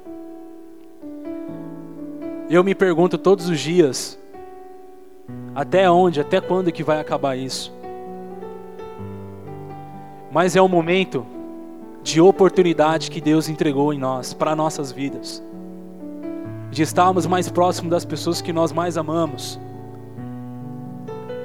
Eu 2.49 2.63
me 2.63 2.73
pergunto 2.73 3.17
todos 3.17 3.49
os 3.49 3.59
dias, 3.59 4.17
até 5.53 5.91
onde, 5.91 6.21
até 6.21 6.39
quando 6.39 6.71
que 6.71 6.83
vai 6.83 7.01
acabar 7.01 7.37
isso? 7.37 7.73
Mas 10.31 10.55
é 10.55 10.61
um 10.61 10.69
momento 10.69 11.25
de 12.01 12.21
oportunidade 12.21 13.11
que 13.11 13.19
Deus 13.19 13.49
entregou 13.49 13.93
em 13.93 13.99
nós, 13.99 14.33
para 14.33 14.55
nossas 14.55 14.89
vidas. 14.89 15.43
De 16.69 16.81
estarmos 16.81 17.27
mais 17.27 17.49
próximos 17.49 17.91
das 17.91 18.05
pessoas 18.05 18.41
que 18.41 18.53
nós 18.53 18.71
mais 18.71 18.97
amamos. 18.97 19.59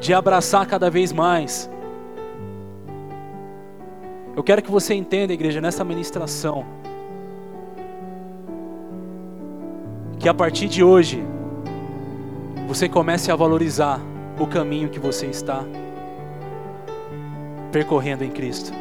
De 0.01 0.13
abraçar 0.15 0.67
cada 0.67 0.91
vez 0.91 1.13
mais. 1.13 1.71
Eu 4.37 4.43
quero 4.43 4.63
que 4.63 4.71
você 4.71 4.95
entenda, 4.95 5.33
igreja, 5.33 5.61
nessa 5.61 5.83
ministração, 5.83 6.65
que 10.19 10.29
a 10.29 10.35
partir 10.35 10.69
de 10.69 10.85
hoje 10.85 11.25
você 12.69 12.89
comece 12.89 13.33
a 13.33 13.37
valorizar 13.37 14.01
o 14.39 14.47
caminho 14.47 14.89
que 14.89 14.99
você 14.99 15.27
está 15.27 15.65
percorrendo 17.73 18.25
em 18.25 18.31
Cristo. 18.31 18.73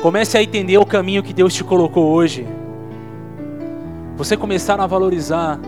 Comece 0.00 0.38
a 0.38 0.42
entender 0.42 0.78
o 0.78 0.86
caminho 0.86 1.22
que 1.22 1.32
Deus 1.32 1.52
te 1.52 1.62
colocou 1.62 2.06
hoje. 2.06 2.46
Você 4.16 4.36
começar 4.36 4.80
a 4.80 4.86
valorizar. 4.86 5.58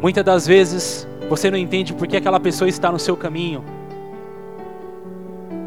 Muitas 0.00 0.24
das 0.24 0.46
vezes 0.46 1.06
você 1.28 1.50
não 1.50 1.58
entende 1.58 1.92
por 1.92 2.06
que 2.06 2.16
aquela 2.16 2.38
pessoa 2.38 2.68
está 2.68 2.92
no 2.92 2.98
seu 2.98 3.16
caminho. 3.16 3.64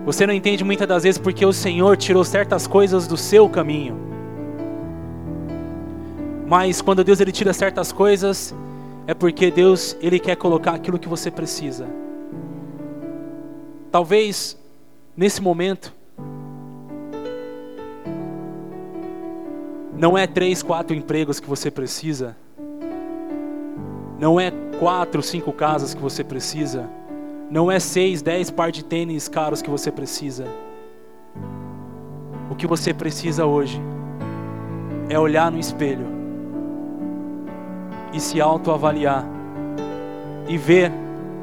Você 0.06 0.26
não 0.26 0.34
entende 0.34 0.64
muitas 0.64 0.88
das 0.88 1.04
vezes 1.04 1.20
porque 1.20 1.46
o 1.46 1.52
Senhor 1.52 1.98
tirou 1.98 2.24
certas 2.24 2.66
coisas 2.66 3.08
do 3.08 3.18
seu 3.18 3.50
caminho. 3.50 3.98
Mas 6.48 6.82
quando 6.82 7.04
Deus 7.04 7.20
ele 7.20 7.32
tira 7.32 7.52
certas 7.52 7.92
coisas, 7.92 8.56
é 9.06 9.14
porque 9.14 9.52
Deus 9.52 9.98
ele 10.00 10.18
quer 10.18 10.38
colocar 10.38 10.72
aquilo 10.72 10.98
que 10.98 11.10
você 11.10 11.30
precisa. 11.30 11.88
Talvez 13.92 14.58
nesse 15.16 15.42
momento 15.42 15.94
não 19.98 20.18
é 20.18 20.28
três, 20.28 20.62
quatro 20.64 20.96
empregos 20.96 21.40
que 21.40 21.50
você 21.50 21.70
precisa. 21.70 22.38
Não 24.20 24.40
é 24.40 24.52
quatro, 24.80 25.22
cinco 25.22 25.52
casas 25.52 25.94
que 25.94 26.02
você 26.02 26.24
precisa. 26.24 26.90
Não 27.50 27.72
é 27.72 27.80
seis, 27.80 28.22
dez 28.22 28.50
par 28.50 28.72
de 28.72 28.84
tênis 28.84 29.28
caros 29.28 29.62
que 29.62 29.70
você 29.70 29.92
precisa. 29.92 30.46
O 32.50 32.56
que 32.56 32.66
você 32.66 32.94
precisa 32.94 33.46
hoje 33.46 33.80
é 35.10 35.20
olhar 35.20 35.52
no 35.52 35.60
espelho 35.60 36.08
e 38.12 38.20
se 38.20 38.42
autoavaliar 38.42 39.26
e 40.48 40.58
ver 40.58 40.92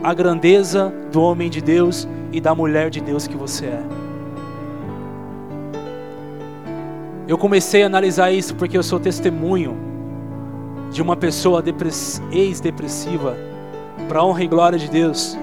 a 0.02 0.12
grandeza 0.12 0.92
do 1.12 1.22
homem 1.22 1.48
de 1.48 1.60
Deus 1.60 2.08
e 2.32 2.40
da 2.40 2.54
mulher 2.54 2.90
de 2.90 3.00
Deus 3.00 3.26
que 3.26 3.36
você 3.36 3.66
é. 3.66 3.82
Eu 7.28 7.38
comecei 7.38 7.84
a 7.84 7.86
analisar 7.86 8.32
isso 8.32 8.54
porque 8.56 8.76
eu 8.76 8.82
sou 8.82 8.98
testemunho 8.98 9.83
de 10.94 11.02
uma 11.02 11.16
pessoa 11.16 11.60
ex-depressiva, 12.30 13.36
para 14.06 14.22
honra 14.22 14.44
e 14.44 14.46
glória 14.46 14.78
de 14.78 14.88
Deus. 14.88 15.36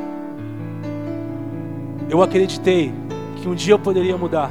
Eu 2.10 2.24
acreditei 2.24 2.94
que 3.36 3.50
um 3.50 3.54
dia 3.54 3.74
eu 3.74 3.80
poderia 3.80 4.16
mudar. 4.16 4.50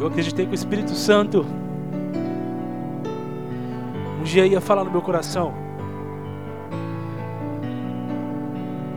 Eu 0.00 0.08
acreditei 0.08 0.46
que 0.46 0.50
o 0.50 0.54
Espírito 0.54 0.96
Santo 0.96 1.46
um 4.20 4.24
dia 4.24 4.44
ia 4.44 4.60
falar 4.60 4.82
no 4.82 4.90
meu 4.90 5.00
coração. 5.00 5.54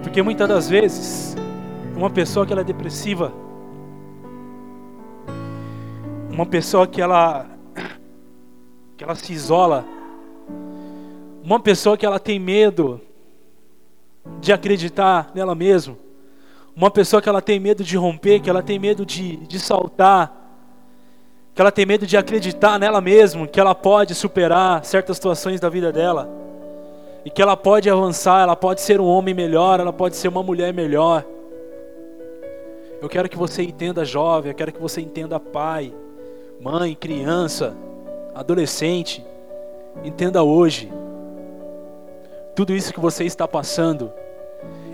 Porque 0.02 0.24
muitas 0.24 0.50
das 0.50 0.68
vezes, 0.68 1.36
uma 1.96 2.10
pessoa 2.10 2.44
que 2.44 2.54
ela 2.54 2.62
é 2.62 2.66
depressiva, 2.66 3.32
uma 6.32 6.48
pessoa 6.48 6.88
que 6.88 7.00
ela 7.00 7.51
que 9.02 9.06
ela 9.06 9.16
se 9.16 9.34
isola, 9.34 9.84
uma 11.44 11.60
pessoa 11.60 11.98
que 11.98 12.06
ela 12.06 12.20
tem 12.20 12.38
medo 12.38 13.02
de 14.40 14.54
acreditar 14.54 15.32
nela 15.34 15.56
mesma, 15.56 15.98
uma 16.76 16.92
pessoa 16.92 17.20
que 17.20 17.28
ela 17.28 17.42
tem 17.42 17.60
medo 17.60 17.84
de 17.84 17.98
romper, 17.98 18.40
que 18.40 18.48
ela 18.48 18.62
tem 18.62 18.78
medo 18.78 19.04
de, 19.04 19.38
de 19.38 19.60
saltar, 19.60 20.32
que 21.56 21.60
ela 21.60 21.72
tem 21.72 21.84
medo 21.84 22.06
de 22.06 22.16
acreditar 22.16 22.78
nela 22.78 23.02
mesma, 23.02 23.48
que 23.48 23.60
ela 23.60 23.74
pode 23.74 24.14
superar 24.14 24.86
certas 24.86 25.18
situações 25.18 25.60
da 25.60 25.68
vida 25.68 25.92
dela, 25.92 26.30
e 27.26 27.32
que 27.32 27.42
ela 27.42 27.58
pode 27.58 27.90
avançar, 27.90 28.44
ela 28.44 28.56
pode 28.56 28.82
ser 28.82 29.02
um 29.02 29.08
homem 29.08 29.34
melhor, 29.34 29.80
ela 29.80 29.92
pode 29.92 30.16
ser 30.16 30.28
uma 30.28 30.44
mulher 30.44 30.72
melhor. 30.76 31.26
Eu 33.02 33.10
quero 33.10 33.28
que 33.28 33.36
você 33.36 33.64
entenda 33.64 34.06
jovem, 34.06 34.52
eu 34.52 34.56
quero 34.56 34.72
que 34.72 34.80
você 34.80 35.02
entenda 35.02 35.40
pai, 35.40 35.92
mãe, 36.62 36.94
criança, 36.94 37.76
adolescente, 38.34 39.26
entenda 40.04 40.44
hoje. 40.44 40.92
Tudo 42.56 42.74
isso 42.74 42.94
que 42.94 43.00
você 43.00 43.24
está 43.24 43.48
passando 43.48 44.12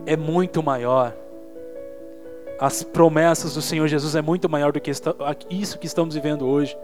é 0.06 0.16
muito 0.16 0.62
maior. 0.62 1.14
As 2.60 2.84
promessas 2.84 3.54
do 3.54 3.62
Senhor 3.62 3.88
Jesus 3.88 4.16
é 4.16 4.22
muito 4.22 4.50
maior 4.50 4.72
do 4.72 4.80
que 4.80 4.92
isso 5.50 5.78
que 5.78 5.86
estamos 5.86 6.16
vivendo 6.16 6.48
hoje. 6.48 6.78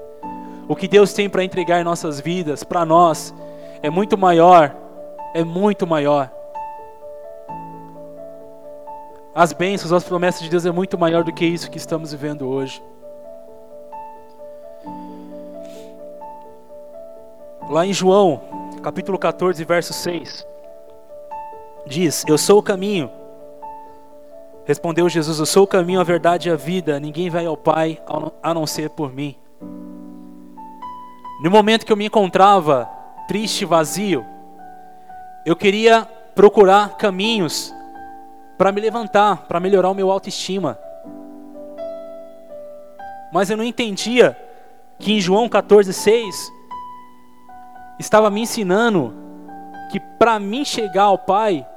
O 0.68 0.76
que 0.76 0.88
Deus 0.88 1.14
tem 1.14 1.30
para 1.30 1.44
entregar 1.44 1.82
em 1.82 1.84
nossas 1.84 2.20
vidas, 2.20 2.64
para 2.64 2.86
nós, 2.86 3.34
é 3.82 3.90
muito 3.90 4.18
maior, 4.18 4.76
é 5.34 5.44
muito 5.44 5.86
maior. 5.86 6.32
As 9.36 9.52
bênçãos, 9.52 9.92
as 9.92 10.04
promessas 10.04 10.42
de 10.42 10.50
Deus 10.50 10.66
é 10.66 10.72
muito 10.72 10.98
maior 10.98 11.24
do 11.24 11.34
que 11.34 11.44
isso 11.44 11.72
que 11.72 11.78
estamos 11.78 12.12
vivendo 12.12 12.48
hoje. 12.48 12.84
Lá 17.70 17.86
em 17.86 17.94
João, 17.94 18.42
capítulo 18.82 19.18
14, 19.18 19.64
verso 19.64 19.94
6, 19.94 20.46
diz: 21.88 22.26
Eu 22.28 22.38
sou 22.38 22.60
o 22.60 22.64
caminho. 22.64 23.10
Respondeu 24.66 25.08
Jesus: 25.08 25.40
Eu 25.40 25.46
sou 25.46 25.64
o 25.64 25.68
caminho, 25.68 26.02
a 26.02 26.04
verdade 26.04 26.50
e 26.50 26.52
a 26.52 26.56
vida. 26.56 27.00
Ninguém 27.00 27.30
vai 27.30 27.46
ao 27.46 27.56
Pai 27.56 28.02
a 28.42 28.54
não 28.54 28.68
ser 28.68 28.90
por 28.90 29.14
mim. 29.14 29.36
No 31.42 31.50
momento 31.50 31.86
que 31.86 31.92
eu 31.92 31.98
me 31.98 32.06
encontrava 32.06 32.90
triste, 33.28 33.66
vazio, 33.66 34.26
eu 35.46 35.56
queria 35.56 36.06
procurar 36.36 36.98
caminhos 36.98 37.74
para 38.58 38.72
me 38.72 38.82
levantar, 38.82 39.46
para 39.48 39.60
melhorar 39.60 39.90
o 39.90 39.96
meu 39.96 40.12
autoestima. 40.12 40.78
Mas 43.32 43.50
eu 43.50 43.58
não 43.58 43.64
entendia 43.64 44.38
que 45.00 45.14
em 45.14 45.20
João 45.20 45.50
14,6 45.50 46.34
estava 48.00 48.30
me 48.30 48.42
ensinando 48.42 49.14
que 49.92 50.00
para 50.00 50.40
mim 50.40 50.66
chegar 50.66 51.04
ao 51.04 51.18
Pai 51.18 51.68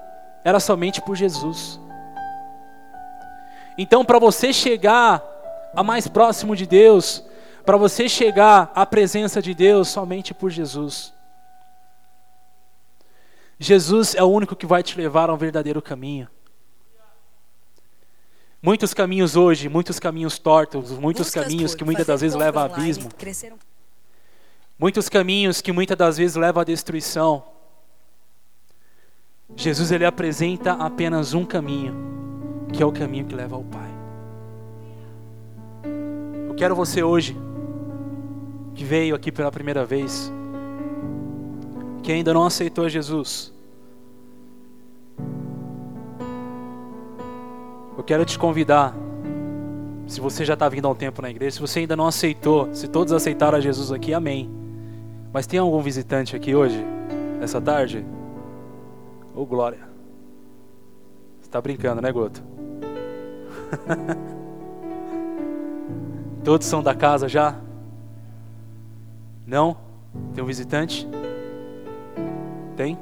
era 0.45 0.61
somente 0.61 1.01
por 1.03 1.17
Jesus. 1.17 1.81
Então, 3.77 4.05
para 4.05 4.19
você 4.19 4.53
chegar 4.53 5.23
a 5.75 5.83
mais 5.83 6.09
próximo 6.09 6.57
de 6.57 6.67
Deus, 6.67 7.23
para 7.65 7.77
você 7.77 8.09
chegar 8.09 8.71
à 8.75 8.87
presença 8.87 9.43
de 9.43 9.53
Deus, 9.53 9.89
somente 9.89 10.33
por 10.33 10.51
Jesus. 10.51 11.13
Jesus 13.59 14.15
é 14.15 14.23
o 14.23 14.29
único 14.29 14.55
que 14.55 14.67
vai 14.67 14.83
te 14.83 14.97
levar 14.97 15.29
ao 15.29 15.37
verdadeiro 15.37 15.83
caminho. 15.83 16.29
Muitos 18.63 18.95
caminhos 18.95 19.37
hoje, 19.37 19.69
muitos 19.69 19.99
caminhos 19.99 20.39
tortos, 20.39 20.91
muitos 20.93 21.27
Buscas 21.27 21.45
caminhos 21.45 21.75
que 21.75 21.85
muitas 21.85 22.07
das 22.07 22.21
vezes 22.21 22.37
levam 22.37 22.63
ao 22.63 22.73
abismo. 22.73 23.11
Cresceram. 23.15 23.59
Muitos 24.79 25.09
caminhos 25.09 25.61
que 25.61 25.73
muitas 25.73 25.97
das 25.97 26.19
vezes 26.19 26.37
levam 26.37 26.61
à 26.61 26.65
destruição. 26.65 27.43
Jesus 29.55 29.91
ele 29.91 30.05
apresenta 30.05 30.73
apenas 30.73 31.33
um 31.33 31.45
caminho, 31.45 31.95
que 32.73 32.83
é 32.83 32.87
o 32.87 32.93
caminho 32.93 33.25
que 33.25 33.35
leva 33.35 33.57
ao 33.57 33.65
Pai. 33.65 33.91
Eu 36.49 36.55
quero 36.55 36.75
você 36.75 37.03
hoje, 37.03 37.37
que 38.75 38.85
veio 38.85 39.15
aqui 39.15 39.33
pela 39.33 39.51
primeira 39.51 39.85
vez, 39.85 40.31
que 42.03 42.13
ainda 42.13 42.35
não 42.35 42.45
aceitou 42.45 42.89
Jesus, 42.89 43.53
eu 47.97 48.05
quero 48.05 48.25
te 48.27 48.39
convidar, 48.39 48.95
se 50.07 50.21
você 50.21 50.45
já 50.45 50.55
está 50.55 50.69
vindo 50.69 50.87
há 50.87 50.91
um 50.91 50.95
tempo 50.95 51.23
na 51.23 51.31
igreja, 51.31 51.53
se 51.53 51.61
você 51.61 51.81
ainda 51.81 51.97
não 51.97 52.07
aceitou, 52.07 52.73
se 52.75 52.87
todos 52.87 53.13
aceitaram 53.13 53.57
a 53.57 53.61
Jesus 53.61 53.91
aqui, 53.91 54.13
amém. 54.13 54.66
Mas 55.33 55.47
tem 55.47 55.59
algum 55.59 55.81
visitante 55.81 56.35
aqui 56.35 56.55
hoje, 56.55 56.83
essa 57.41 57.61
tarde? 57.61 58.05
Ô 59.35 59.43
oh, 59.43 59.47
glória. 59.47 59.81
Você 61.41 61.49
está 61.49 61.61
brincando, 61.61 62.01
né, 62.01 62.11
Goto? 62.11 62.43
Todos 66.43 66.67
são 66.67 66.83
da 66.83 66.95
casa 66.95 67.29
já? 67.29 67.57
Não? 69.47 69.77
Tem 70.35 70.43
um 70.43 70.47
visitante? 70.47 71.07
Tem? 72.77 72.99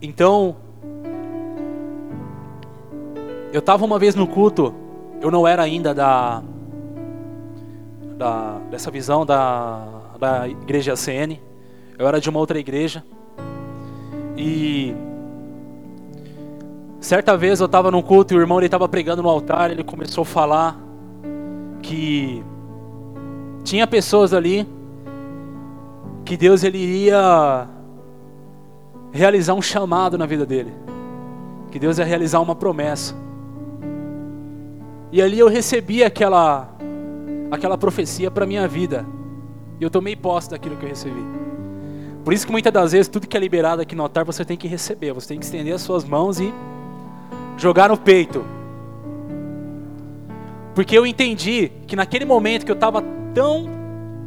Então, 0.00 0.56
eu 3.52 3.60
estava 3.60 3.84
uma 3.84 3.98
vez 3.98 4.14
no 4.14 4.26
culto, 4.26 4.74
eu 5.20 5.30
não 5.30 5.46
era 5.46 5.62
ainda 5.62 5.94
da, 5.94 6.42
da 8.16 8.58
dessa 8.70 8.90
visão 8.90 9.24
da, 9.26 9.86
da 10.18 10.48
igreja 10.48 10.94
ACN, 10.94 11.38
eu 11.98 12.06
era 12.06 12.20
de 12.20 12.28
uma 12.28 12.38
outra 12.38 12.58
igreja. 12.58 13.04
E 14.36 14.94
certa 17.00 17.36
vez 17.36 17.60
eu 17.60 17.66
estava 17.66 17.90
num 17.90 18.02
culto 18.02 18.34
e 18.34 18.36
o 18.36 18.40
irmão 18.40 18.58
ele 18.58 18.66
estava 18.66 18.88
pregando 18.88 19.22
no 19.22 19.28
altar, 19.28 19.70
ele 19.70 19.84
começou 19.84 20.22
a 20.22 20.26
falar 20.26 20.78
que 21.82 22.42
tinha 23.64 23.86
pessoas 23.86 24.34
ali 24.34 24.66
que 26.24 26.36
Deus 26.36 26.64
ele 26.64 26.78
iria 26.78 27.68
realizar 29.12 29.54
um 29.54 29.62
chamado 29.62 30.18
na 30.18 30.26
vida 30.26 30.44
dele. 30.44 30.72
Que 31.70 31.78
Deus 31.78 31.98
ia 31.98 32.04
realizar 32.04 32.40
uma 32.40 32.54
promessa. 32.54 33.14
E 35.12 35.22
ali 35.22 35.38
eu 35.38 35.48
recebi 35.48 36.02
aquela 36.02 36.75
aquela 37.50 37.76
profecia 37.78 38.30
para 38.30 38.46
minha 38.46 38.66
vida. 38.66 39.06
E 39.78 39.84
eu 39.84 39.90
tomei 39.90 40.16
posse 40.16 40.50
daquilo 40.50 40.76
que 40.76 40.84
eu 40.84 40.88
recebi. 40.88 41.24
Por 42.24 42.32
isso 42.32 42.44
que 42.44 42.52
muitas 42.52 42.72
das 42.72 42.92
vezes 42.92 43.08
tudo 43.08 43.26
que 43.26 43.36
é 43.36 43.40
liberado 43.40 43.82
aqui 43.82 43.94
no 43.94 44.02
altar 44.02 44.24
você 44.24 44.44
tem 44.44 44.56
que 44.56 44.66
receber, 44.66 45.12
você 45.12 45.28
tem 45.28 45.38
que 45.38 45.44
estender 45.44 45.74
as 45.74 45.82
suas 45.82 46.04
mãos 46.04 46.40
e 46.40 46.52
jogar 47.56 47.88
no 47.88 47.96
peito. 47.96 48.44
Porque 50.74 50.96
eu 50.96 51.06
entendi 51.06 51.70
que 51.86 51.94
naquele 51.94 52.24
momento 52.24 52.64
que 52.64 52.70
eu 52.70 52.74
estava 52.74 53.02
tão 53.32 53.68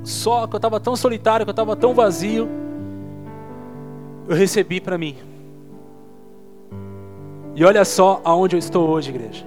só, 0.04 0.48
que 0.48 0.56
eu 0.56 0.58
estava 0.58 0.80
tão 0.80 0.96
solitário, 0.96 1.46
que 1.46 1.50
eu 1.50 1.52
estava 1.54 1.76
tão 1.76 1.94
vazio, 1.94 2.48
eu 4.28 4.36
recebi 4.36 4.80
para 4.80 4.98
mim. 4.98 5.18
E 7.56 7.66
olha 7.66 7.84
só 7.84 8.22
aonde 8.24 8.56
eu 8.56 8.60
estou 8.60 8.88
hoje, 8.88 9.10
igreja. 9.10 9.46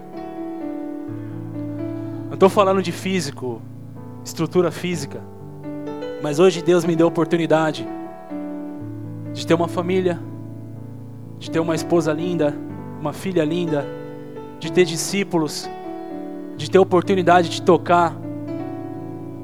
Estou 2.43 2.51
falando 2.51 2.83
de 2.83 2.91
físico, 2.91 3.63
estrutura 4.25 4.73
física, 4.73 5.21
mas 6.21 6.41
hoje 6.41 6.61
Deus 6.61 6.85
me 6.85 6.97
deu 6.97 7.07
a 7.07 7.09
oportunidade 7.09 7.87
de 9.33 9.47
ter 9.47 9.55
uma 9.55 9.69
família, 9.69 10.21
de 11.39 11.49
ter 11.49 11.61
uma 11.61 11.77
esposa 11.77 12.13
linda, 12.13 12.53
uma 13.01 13.13
filha 13.13 13.45
linda, 13.45 13.87
de 14.59 14.73
ter 14.73 14.85
discípulos, 14.85 15.71
de 16.57 16.69
ter 16.69 16.79
a 16.79 16.81
oportunidade 16.81 17.49
de 17.49 17.63
tocar 17.63 18.13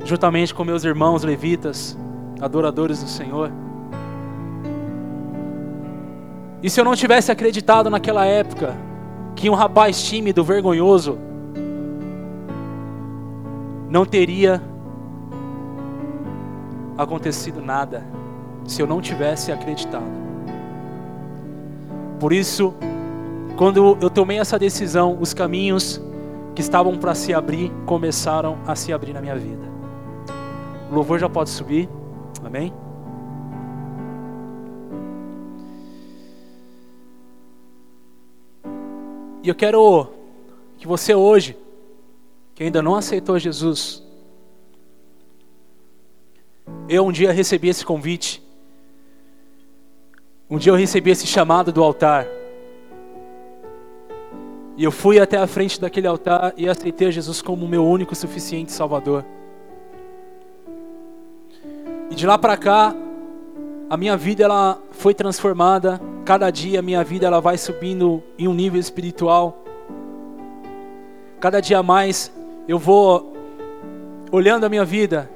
juntamente 0.05 0.53
com 0.53 0.65
meus 0.65 0.83
irmãos 0.83 1.23
levitas, 1.23 1.97
adoradores 2.41 3.01
do 3.01 3.09
Senhor. 3.09 3.53
E 6.61 6.69
se 6.69 6.81
eu 6.81 6.85
não 6.85 6.97
tivesse 6.97 7.31
acreditado 7.31 7.89
naquela 7.89 8.25
época 8.25 8.77
que 9.37 9.49
um 9.49 9.55
rapaz 9.55 10.03
tímido, 10.03 10.43
vergonhoso, 10.43 11.29
não 13.89 14.05
teria 14.05 14.63
acontecido 16.97 17.63
nada 17.63 18.05
se 18.67 18.83
eu 18.83 18.87
não 18.87 19.01
tivesse 19.01 19.51
acreditado. 19.51 20.29
Por 22.21 22.33
isso, 22.33 22.75
quando 23.57 23.97
eu 24.01 24.11
tomei 24.11 24.39
essa 24.39 24.59
decisão, 24.59 25.17
os 25.21 25.33
caminhos 25.33 26.01
que 26.55 26.61
estavam 26.61 26.99
para 26.99 27.15
se 27.15 27.33
abrir 27.33 27.73
começaram 27.87 28.59
a 28.67 28.75
se 28.75 28.93
abrir 28.93 29.13
na 29.13 29.21
minha 29.21 29.37
vida. 29.37 29.63
O 30.91 30.95
louvor 30.95 31.19
já 31.19 31.29
pode 31.29 31.51
subir, 31.51 31.89
amém? 32.45 32.73
E 39.43 39.49
eu 39.49 39.55
quero 39.55 40.09
que 40.77 40.87
você 40.87 41.15
hoje, 41.15 41.57
que 42.59 42.65
ainda 42.65 42.83
não 42.83 42.97
aceitou 42.97 43.39
Jesus, 43.39 44.03
eu 46.89 47.07
um 47.07 47.13
dia 47.13 47.31
recebi 47.31 47.69
esse 47.69 47.85
convite, 47.87 48.43
um 50.51 50.59
dia 50.59 50.73
eu 50.73 50.77
recebi 50.77 51.13
esse 51.13 51.25
chamado 51.25 51.71
do 51.71 51.85
altar, 51.85 52.27
E 54.77 54.83
eu 54.83 54.91
fui 54.91 55.21
até 55.21 55.37
a 55.37 55.47
frente 55.47 55.81
daquele 55.81 56.09
altar 56.09 56.53
e 56.57 56.69
aceitei 56.69 57.13
Jesus 57.13 57.41
como 57.41 57.67
meu 57.69 57.85
único 57.85 58.15
suficiente 58.17 58.73
Salvador. 58.73 59.25
E 62.11 62.15
de 62.15 62.27
lá 62.27 62.39
para 62.39 62.57
cá, 62.57 62.95
a 63.89 63.97
minha 63.97 64.17
vida 64.17 64.45
ela 64.45 64.81
foi 64.93 65.15
transformada. 65.15 66.01
Cada 66.25 66.51
dia 66.51 66.79
a 66.79 66.83
minha 66.83 67.03
vida 67.03 67.27
ela 67.27 67.41
vai 67.41 67.59
subindo 67.59 68.23
em 68.37 68.47
um 68.47 68.55
nível 68.55 68.81
espiritual. 68.81 69.65
Cada 71.41 71.61
dia 71.61 71.83
mais 71.83 72.33
eu 72.69 72.79
vou 72.79 73.33
olhando 74.31 74.65
a 74.65 74.69
minha 74.69 74.85
vida, 74.85 75.29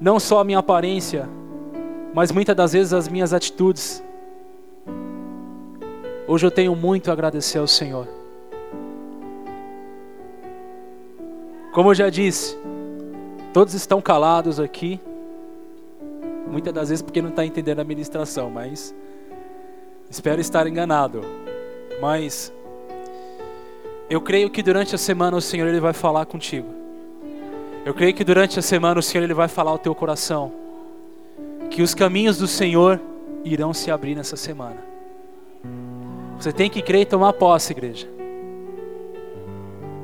não 0.00 0.18
só 0.18 0.40
a 0.40 0.44
minha 0.44 0.58
aparência, 0.58 1.28
mas 2.12 2.32
muitas 2.32 2.56
das 2.56 2.72
vezes 2.72 2.92
as 2.92 3.06
minhas 3.06 3.32
atitudes. 3.32 4.02
Hoje 6.26 6.44
eu 6.44 6.50
tenho 6.50 6.74
muito 6.74 7.10
a 7.10 7.12
agradecer 7.12 7.58
ao 7.58 7.68
Senhor. 7.68 8.08
Como 11.72 11.90
eu 11.90 11.94
já 11.94 12.10
disse, 12.10 12.58
todos 13.52 13.72
estão 13.74 14.00
calados 14.00 14.58
aqui. 14.58 15.00
Muitas 16.50 16.72
das 16.72 16.88
vezes 16.88 17.02
porque 17.02 17.22
não 17.22 17.30
está 17.30 17.44
entendendo 17.44 17.78
a 17.80 17.84
ministração, 17.84 18.50
mas 18.50 18.92
espero 20.10 20.40
estar 20.40 20.66
enganado. 20.66 21.20
Mas 22.00 22.52
eu 24.08 24.20
creio 24.20 24.50
que 24.50 24.62
durante 24.62 24.94
a 24.94 24.98
semana 24.98 25.36
o 25.36 25.40
Senhor 25.40 25.66
ele 25.66 25.80
vai 25.80 25.92
falar 25.92 26.26
contigo. 26.26 26.68
Eu 27.84 27.94
creio 27.94 28.14
que 28.14 28.24
durante 28.24 28.58
a 28.58 28.62
semana 28.62 29.00
o 29.00 29.02
Senhor 29.02 29.24
ele 29.24 29.34
vai 29.34 29.48
falar 29.48 29.70
ao 29.70 29.78
teu 29.78 29.94
coração. 29.94 30.52
Que 31.70 31.82
os 31.82 31.94
caminhos 31.94 32.38
do 32.38 32.46
Senhor 32.46 33.00
irão 33.44 33.72
se 33.72 33.90
abrir 33.90 34.14
nessa 34.14 34.36
semana. 34.36 34.76
Você 36.38 36.52
tem 36.52 36.68
que 36.68 36.82
crer 36.82 37.02
e 37.02 37.06
tomar 37.06 37.32
posse, 37.34 37.72
igreja. 37.72 38.08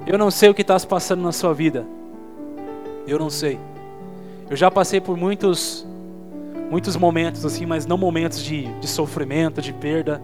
Eu 0.06 0.18
não 0.18 0.30
sei 0.30 0.48
o 0.48 0.54
que 0.54 0.62
está 0.62 0.78
se 0.78 0.86
passando 0.86 1.22
na 1.22 1.32
sua 1.32 1.52
vida. 1.52 1.86
Eu 3.06 3.18
não 3.18 3.30
sei. 3.30 3.58
Eu 4.48 4.56
já 4.56 4.70
passei 4.70 5.00
por 5.00 5.16
muitos, 5.16 5.86
muitos 6.70 6.96
momentos 6.96 7.44
assim, 7.44 7.66
mas 7.66 7.86
não 7.86 7.96
momentos 7.96 8.42
de, 8.42 8.66
de 8.80 8.88
sofrimento, 8.88 9.60
de 9.60 9.72
perda. 9.72 10.20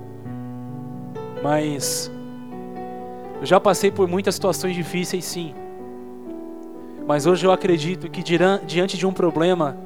Mas 1.42 2.10
eu 3.40 3.46
já 3.46 3.60
passei 3.60 3.90
por 3.90 4.08
muitas 4.08 4.34
situações 4.34 4.74
difíceis, 4.74 5.24
sim. 5.24 5.54
Mas 7.06 7.26
hoje 7.26 7.46
eu 7.46 7.52
acredito 7.52 8.10
que 8.10 8.22
diante 8.22 8.96
de 8.96 9.06
um 9.06 9.12
problema, 9.12 9.76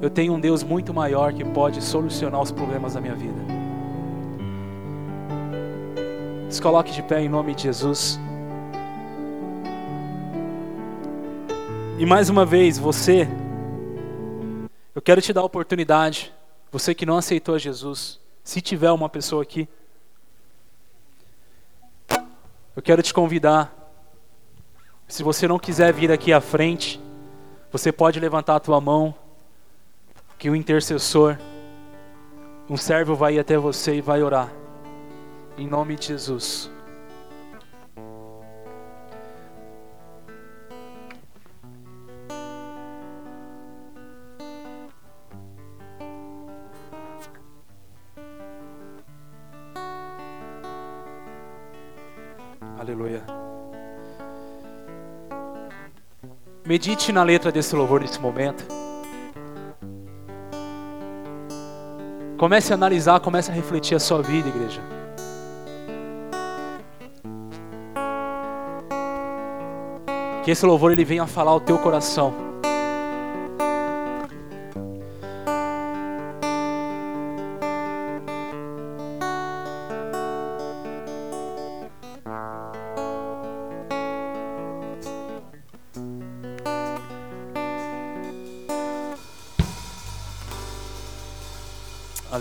eu 0.00 0.10
tenho 0.10 0.34
um 0.34 0.40
Deus 0.40 0.62
muito 0.62 0.92
maior 0.92 1.32
que 1.32 1.44
pode 1.44 1.82
solucionar 1.82 2.40
os 2.40 2.52
problemas 2.52 2.94
da 2.94 3.00
minha 3.00 3.14
vida. 3.14 3.40
Se 6.48 6.62
coloque 6.62 6.92
de 6.92 7.02
pé 7.02 7.20
em 7.20 7.28
nome 7.28 7.54
de 7.54 7.64
Jesus. 7.64 8.20
E 11.98 12.06
mais 12.06 12.28
uma 12.28 12.44
vez, 12.44 12.78
você, 12.78 13.26
eu 14.94 15.00
quero 15.00 15.20
te 15.20 15.32
dar 15.32 15.40
a 15.40 15.44
oportunidade, 15.44 16.32
você 16.70 16.94
que 16.94 17.06
não 17.06 17.16
aceitou 17.16 17.54
a 17.54 17.58
Jesus, 17.58 18.20
se 18.44 18.60
tiver 18.60 18.92
uma 18.92 19.08
pessoa 19.08 19.42
aqui, 19.42 19.66
eu 22.76 22.82
quero 22.82 23.02
te 23.02 23.14
convidar. 23.14 23.74
Se 25.08 25.22
você 25.22 25.48
não 25.48 25.58
quiser 25.58 25.94
vir 25.94 26.12
aqui 26.12 26.30
à 26.30 26.42
frente, 26.42 27.00
você 27.72 27.90
pode 27.90 28.20
levantar 28.20 28.56
a 28.56 28.60
tua 28.60 28.78
mão, 28.80 29.14
que 30.38 30.50
o 30.50 30.54
intercessor, 30.54 31.38
um 32.68 32.76
servo 32.76 33.14
vai 33.14 33.36
ir 33.36 33.38
até 33.38 33.56
você 33.56 33.96
e 33.96 34.00
vai 34.02 34.22
orar. 34.22 34.52
Em 35.56 35.66
nome 35.66 35.96
de 35.96 36.08
Jesus. 36.08 36.70
Aleluia. 52.86 53.20
Medite 56.64 57.10
na 57.10 57.24
letra 57.24 57.50
desse 57.50 57.74
louvor 57.74 58.00
nesse 58.00 58.20
momento. 58.20 58.64
Comece 62.38 62.72
a 62.72 62.76
analisar, 62.76 63.18
comece 63.18 63.50
a 63.50 63.54
refletir 63.54 63.96
a 63.96 63.98
sua 63.98 64.22
vida, 64.22 64.48
igreja. 64.48 64.80
Que 70.44 70.52
esse 70.52 70.64
louvor 70.64 70.92
ele 70.92 71.04
venha 71.04 71.26
falar 71.26 71.50
ao 71.50 71.60
teu 71.60 71.78
coração. 71.78 72.45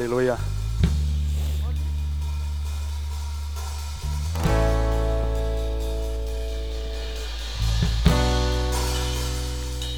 Aleluia. 0.05 0.37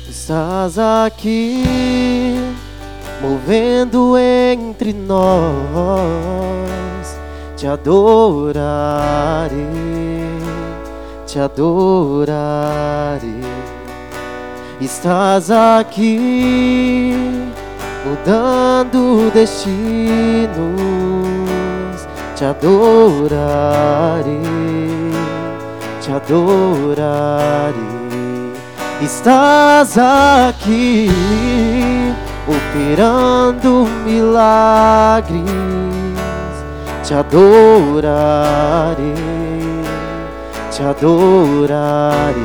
Estás 0.10 0.80
aqui, 0.80 1.62
movendo 3.22 4.18
entre 4.18 4.94
nós, 4.94 5.28
te 7.58 7.68
adorarei, 7.68 8.64
te 11.26 11.38
adorarei. 11.38 12.38
Estás 14.80 15.52
aqui, 15.52 17.37
mudando 18.26 19.32
destinos, 19.32 20.50
te 22.36 22.46
adorarei, 22.46 24.24
te 26.02 26.12
adorarei. 26.12 27.74
Estás 29.02 29.98
aqui 29.98 31.10
operando 32.48 33.88
milagres, 34.06 35.44
te 37.04 37.14
adorarei, 37.14 38.16
te 40.72 40.84
adorarei. 40.84 42.36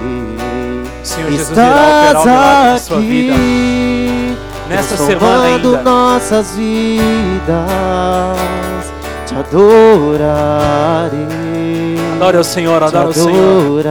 Senhor 1.02 1.30
Jesus 1.30 1.50
Estás 1.50 2.10
irá 2.12 2.20
operar 2.20 2.94
um 2.94 3.00
vida. 3.00 3.81
Nessa 4.72 4.96
semana 4.96 5.44
ainda. 5.44 5.82
nossas 5.82 6.56
vidas, 6.56 7.46
te 9.26 9.34
adorarei. 9.34 10.32
Adore 12.16 12.38
o 12.38 12.44
Senhor, 12.44 12.82
adore 12.82 13.08
o 13.10 13.12
Senhor. 13.12 13.84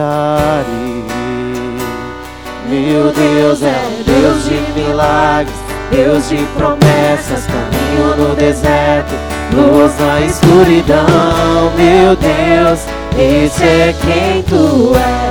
Meu 2.68 3.12
Deus 3.12 3.62
é 3.62 3.80
um 3.86 4.02
Deus 4.02 4.44
de 4.44 4.58
milagres, 4.80 5.54
Deus 5.92 6.28
de 6.28 6.38
promessas, 6.56 7.46
caminho 7.46 8.16
no 8.16 8.34
deserto, 8.34 9.14
luz 9.52 9.92
na 10.00 10.20
escuridão. 10.22 11.70
Meu 11.76 12.16
Deus, 12.16 12.80
esse 13.16 13.62
é 13.62 13.94
quem 14.00 14.42
tu 14.42 14.92
és. 14.96 15.22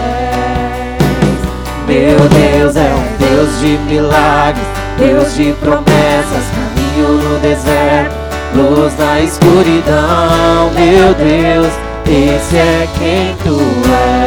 Meu 1.87 2.17
Deus 2.29 2.75
é 2.77 2.93
um 2.93 3.17
Deus 3.17 3.59
de 3.59 3.77
milagres, 3.91 4.65
Deus 4.97 5.35
de 5.35 5.53
promessas, 5.53 6.45
caminho 6.53 7.13
no 7.13 7.39
deserto, 7.39 8.15
luz 8.55 8.97
na 8.97 9.19
escuridão. 9.21 10.71
Meu 10.75 11.13
Deus, 11.13 11.73
esse 12.05 12.57
é 12.57 12.87
quem 12.97 13.35
tu 13.43 13.59
és. 13.59 14.20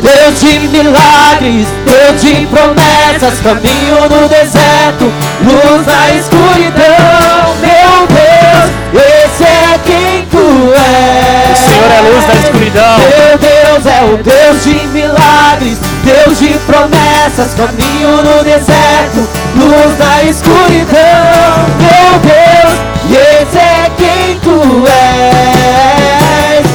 Deus 0.00 0.40
de 0.40 0.68
milagres, 0.68 1.66
Deus 1.84 2.20
de 2.22 2.46
promessas, 2.46 3.40
caminho 3.40 4.08
no 4.08 4.28
deserto, 4.28 5.12
luz 5.42 5.86
na 5.86 6.10
escuridão. 6.10 7.56
Meu 7.60 8.06
Deus, 8.06 8.70
esse 8.94 9.42
é 9.42 9.78
quem 9.84 10.24
tu 10.30 10.72
és. 10.72 11.58
O 11.58 11.62
Senhor 11.64 11.90
é 11.90 12.00
luz 12.00 12.24
da 12.26 12.34
escuridão. 12.34 12.98
Meu 12.98 13.38
Deus 13.38 13.86
é 13.86 14.04
o 14.04 14.16
Deus 14.22 14.62
de 14.64 14.86
milagres, 14.88 15.78
Deus 16.04 16.38
de 16.38 16.58
promessas, 16.60 17.54
caminho 17.54 18.22
no 18.22 18.44
deserto, 18.44 19.28
luz 19.56 19.98
na 19.98 20.22
escuridão. 20.22 21.66
Meu 21.80 22.18
Deus, 22.20 22.78
esse 23.10 23.58
é 23.58 23.90
quem 23.98 24.38
tu 24.38 24.86
és. 24.86 26.69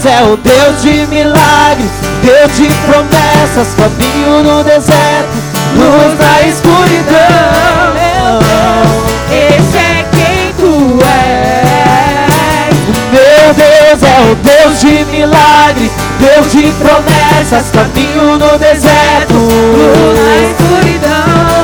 Deus 0.00 0.14
é 0.14 0.22
o 0.22 0.36
Deus 0.36 0.80
de 0.80 1.06
milagres, 1.08 1.90
Deus 2.22 2.56
de 2.56 2.68
promessas, 2.86 3.74
caminho 3.74 4.44
no 4.44 4.62
deserto, 4.62 5.28
luz 5.74 6.16
na 6.16 6.42
escuridão. 6.42 7.18
Esse 9.28 9.76
é 9.76 10.06
quem 10.12 10.52
tu 10.56 11.00
és. 11.02 12.78
Meu 13.10 13.52
Deus 13.54 14.02
é 14.04 14.20
o 14.30 14.36
Deus 14.36 14.80
de 14.80 15.04
milagres, 15.06 15.90
Deus 16.20 16.52
de 16.52 16.70
promessas, 16.74 17.68
caminho 17.72 18.38
no 18.38 18.56
deserto. 18.56 19.34
Luz 19.34 20.16
na 20.16 20.36
escuridão, 20.48 21.57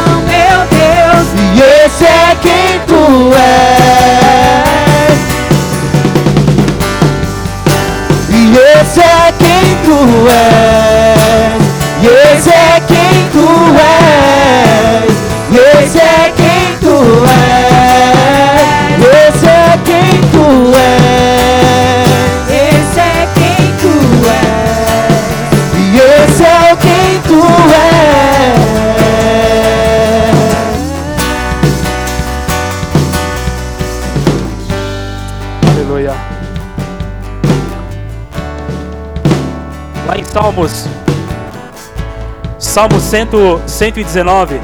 Salmo 42.75 42.99
100, 42.99 43.29
119, 43.69 44.61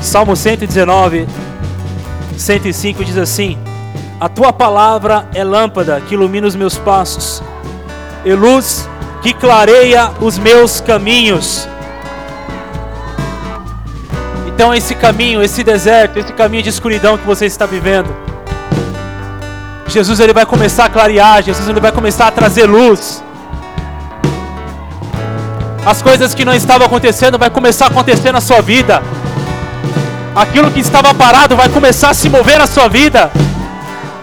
Salmo 0.00 0.34
119, 0.34 1.28
105 2.34 3.04
diz 3.04 3.18
assim: 3.18 3.58
A 4.18 4.26
tua 4.26 4.50
palavra 4.50 5.28
é 5.34 5.44
lâmpada 5.44 6.00
que 6.00 6.14
ilumina 6.14 6.46
os 6.46 6.56
meus 6.56 6.78
passos, 6.78 7.42
e 8.24 8.32
luz 8.32 8.88
que 9.20 9.34
clareia 9.34 10.12
os 10.18 10.38
meus 10.38 10.80
caminhos. 10.80 11.68
Então, 14.46 14.72
esse 14.72 14.94
caminho, 14.94 15.42
esse 15.42 15.62
deserto, 15.62 16.20
esse 16.20 16.32
caminho 16.32 16.62
de 16.62 16.70
escuridão 16.70 17.18
que 17.18 17.26
você 17.26 17.44
está 17.44 17.66
vivendo, 17.66 18.08
Jesus 19.88 20.18
ele 20.18 20.32
vai 20.32 20.46
começar 20.46 20.86
a 20.86 20.88
clarear, 20.88 21.42
Jesus 21.42 21.68
ele 21.68 21.80
vai 21.80 21.92
começar 21.92 22.28
a 22.28 22.30
trazer 22.30 22.64
luz. 22.64 23.19
As 25.84 26.02
coisas 26.02 26.34
que 26.34 26.44
não 26.44 26.54
estavam 26.54 26.86
acontecendo 26.86 27.38
vai 27.38 27.48
começar 27.48 27.86
a 27.86 27.88
acontecer 27.88 28.32
na 28.32 28.40
sua 28.40 28.60
vida. 28.60 29.02
Aquilo 30.34 30.70
que 30.70 30.80
estava 30.80 31.12
parado 31.14 31.56
vai 31.56 31.68
começar 31.68 32.10
a 32.10 32.14
se 32.14 32.28
mover 32.28 32.58
na 32.58 32.66
sua 32.66 32.88
vida. 32.88 33.30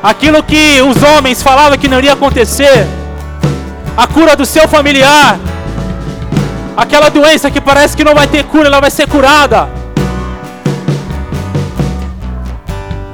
Aquilo 0.02 0.44
que 0.44 0.82
os 0.82 1.02
homens 1.02 1.42
falavam 1.42 1.78
que 1.78 1.88
não 1.88 1.98
iria 1.98 2.14
acontecer. 2.14 2.88
A 3.96 4.06
cura 4.06 4.36
do 4.36 4.46
seu 4.46 4.68
familiar. 4.68 5.40
Aquela 6.78 7.10
doença 7.10 7.50
que 7.50 7.60
parece 7.60 7.98
que 7.98 8.04
não 8.04 8.14
vai 8.14 8.28
ter 8.28 8.44
cura, 8.44 8.68
ela 8.68 8.80
vai 8.80 8.92
ser 8.92 9.08
curada. 9.08 9.68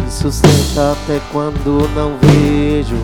Me 0.04 0.12
sustenta 0.12 0.92
até 0.92 1.22
quando 1.32 1.90
não 1.96 2.18
vejo. 2.22 2.98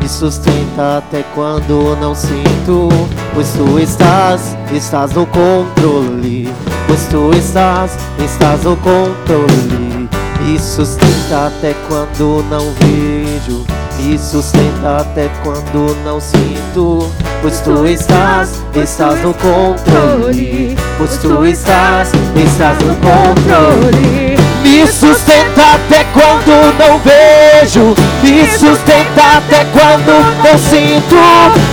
Me 0.00 0.08
sustenta 0.08 0.98
até 0.98 1.24
quando 1.34 1.96
não 1.98 2.14
sinto. 2.14 2.88
Pois 3.34 3.48
tu 3.48 3.80
estás, 3.80 4.56
estás 4.72 5.12
no 5.12 5.26
controle. 5.26 6.48
Pois 6.86 7.04
tu 7.08 7.32
estás, 7.32 7.98
estás 8.24 8.62
no 8.62 8.76
controle. 8.76 10.08
Me 10.40 10.56
sustenta 10.58 11.48
até 11.48 11.74
quando 11.88 12.44
não 12.48 12.72
vejo. 12.78 13.66
Me 13.98 14.16
sustenta 14.16 14.98
até 14.98 15.28
quando 15.42 15.96
não 16.04 16.20
sinto. 16.20 17.10
Pois 17.42 17.58
tu 17.60 17.84
estás, 17.84 18.62
estás 18.76 19.20
no 19.22 19.34
controle. 19.34 20.76
Pois 20.96 21.18
tu 21.18 21.44
estás, 21.44 22.12
estás 22.36 22.78
no 22.84 22.94
controle. 22.94 24.43
Me 24.64 24.86
sustenta 24.86 25.60
até 25.74 26.04
quando 26.14 26.50
não 26.78 26.98
vejo, 27.00 27.94
me 28.22 28.50
sustenta 28.50 29.22
até 29.36 29.62
quando 29.66 30.10
não 30.42 30.58
sinto, 30.58 31.16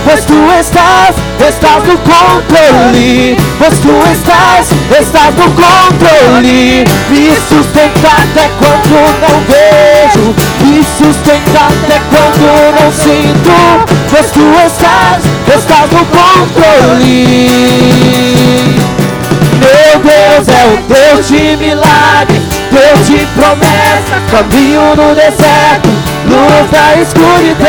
pois 0.04 0.24
tu 0.26 0.34
estás, 0.60 1.16
estás 1.40 1.82
no 1.84 1.96
controle, 1.96 3.36
pois 3.58 3.78
tu 3.78 3.92
estás, 4.12 4.68
estás 5.00 5.34
no 5.36 5.50
controle. 5.52 6.84
Me 7.08 7.34
sustenta 7.48 8.08
até 8.08 8.50
quando 8.58 8.94
não 9.22 9.40
vejo, 9.48 10.34
me 10.60 10.84
sustenta 10.84 11.60
até 11.60 11.98
quando 12.10 12.44
não 12.78 12.92
sinto, 12.92 13.56
pois 14.10 14.30
tu 14.32 14.44
estás, 14.66 15.24
estás 15.48 15.90
no 15.90 16.04
controle. 16.04 17.48
Meu 19.60 19.98
Deus 19.98 20.48
é 20.48 20.66
o 20.66 20.76
Deus 20.92 21.28
de 21.28 21.56
milagres, 21.56 22.42
de 23.04 23.26
promessa, 23.34 24.20
caminho 24.30 24.94
no 24.94 25.14
deserto, 25.14 25.88
luz 26.26 26.70
da 26.70 26.94
escuridão. 27.00 27.68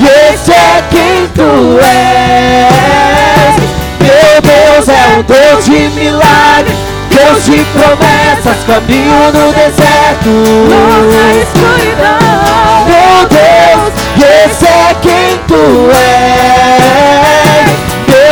E 0.00 0.06
esse 0.32 0.52
é 0.52 0.82
quem 0.90 1.28
tu 1.34 1.78
és. 1.82 3.54
Meu 4.00 4.40
Deus 4.42 4.88
é 4.88 5.18
o 5.18 5.22
Deus 5.22 5.64
de 5.64 5.88
milagres, 6.00 6.76
Deus 7.10 7.44
de 7.44 7.64
promessas, 7.72 8.64
caminho 8.66 9.32
no 9.32 9.52
deserto, 9.52 10.28
Luz 10.28 11.14
na 11.14 11.28
escuridão. 11.42 12.86
meu 12.86 13.28
Deus, 13.28 13.92
e 14.16 14.22
esse 14.46 14.66
é 14.66 14.94
quem 15.02 15.38
tu 15.46 15.90
és. 15.92 17.47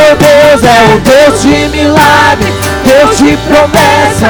Meu 0.07 0.15
Deus 0.15 0.63
é 0.63 0.95
o 0.95 0.99
Deus 1.01 1.41
de 1.41 1.67
milagre, 1.67 2.53
Deus 2.85 3.17
de 3.17 3.35
promessa. 3.45 4.29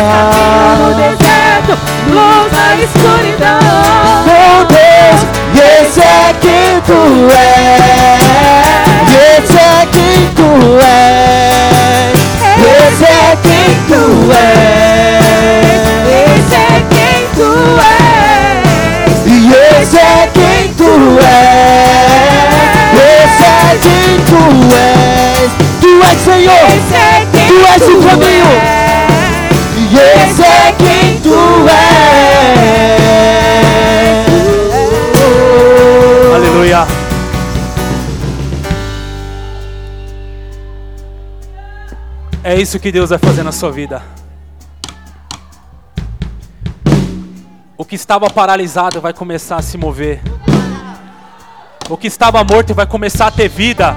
No 0.80 0.90
deserto, 0.96 1.78
luz 2.10 2.52
na 2.52 2.76
escuridão. 2.78 3.60
Meu 4.26 4.66
Deus, 4.66 5.22
e 5.54 5.60
esse 5.84 6.00
é 6.00 6.34
quem 6.42 6.82
tu 6.82 7.30
és. 7.30 8.26
E 9.08 9.16
esse 9.38 9.56
é 9.56 9.86
quem 9.92 10.18
tu 10.34 10.50
és. 10.82 12.18
Esse 12.58 13.04
é 13.04 13.38
quem 13.44 13.70
tu 13.88 14.02
és. 14.34 15.22
Esse 16.26 16.56
é 16.56 16.82
quem 16.90 17.22
tu 17.36 17.52
és. 17.86 19.28
E 19.28 19.54
esse 19.54 19.98
é 19.98 20.28
quem 20.34 20.74
tu 20.74 20.92
és. 21.20 21.78
Esse 22.96 23.44
é 23.44 23.78
quem 23.80 24.18
tu 24.26 24.42
és. 24.74 25.67
Tu 25.98 26.04
és 26.04 26.22
Senhor. 26.22 26.54
Esse 26.54 26.94
é 26.94 27.26
quem 27.32 27.48
Tu 27.48 27.56
és 27.66 27.82
o 27.82 28.08
caminho. 28.08 28.46
és. 28.46 29.92
E 29.92 29.98
esse 29.98 30.44
é 30.44 30.72
quem 30.78 31.20
tu 31.22 31.34
és. 31.68 33.16
Aleluia. 36.36 36.86
É 42.44 42.56
isso 42.62 42.80
que 42.80 42.92
Deus 42.92 43.10
vai 43.10 43.18
fazer 43.18 43.42
na 43.42 43.52
sua 43.52 43.72
vida. 43.72 44.04
O 47.76 47.84
que 47.84 47.96
estava 47.96 48.30
paralisado 48.30 49.02
vai 49.02 49.14
começar 49.14 49.56
a 49.56 49.64
se 49.64 49.80
mover. 49.80 50.22
O 51.90 51.98
que 51.98 52.06
estava 52.06 52.44
morto 52.44 52.76
vai 52.76 52.86
começar 52.86 53.26
a 53.28 53.32
ter 53.32 53.50
vida. 53.50 53.96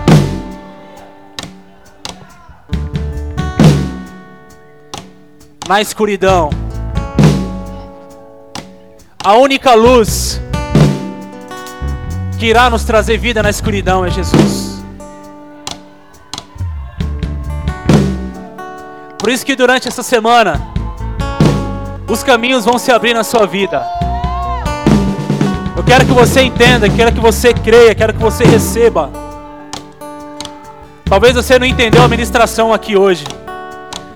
na 5.70 5.80
escuridão. 5.80 6.50
A 9.22 9.34
única 9.34 9.72
luz 9.72 10.40
que 12.40 12.46
irá 12.46 12.68
nos 12.68 12.82
trazer 12.82 13.18
vida 13.18 13.40
na 13.40 13.50
escuridão 13.50 14.04
é 14.04 14.10
Jesus. 14.10 14.82
Por 19.16 19.30
isso 19.30 19.46
que 19.46 19.54
durante 19.54 19.86
essa 19.86 20.02
semana 20.02 20.60
os 22.08 22.24
caminhos 22.24 22.64
vão 22.64 22.76
se 22.76 22.90
abrir 22.90 23.14
na 23.14 23.22
sua 23.22 23.46
vida. 23.46 23.86
Eu 25.76 25.84
quero 25.84 26.04
que 26.04 26.12
você 26.12 26.42
entenda, 26.42 26.90
quero 26.90 27.12
que 27.12 27.20
você 27.20 27.54
creia, 27.54 27.94
quero 27.94 28.12
que 28.12 28.18
você 28.18 28.42
receba. 28.42 29.08
Talvez 31.04 31.36
você 31.36 31.60
não 31.60 31.66
entendeu 31.66 32.02
a 32.02 32.08
ministração 32.08 32.74
aqui 32.74 32.96
hoje 32.96 33.22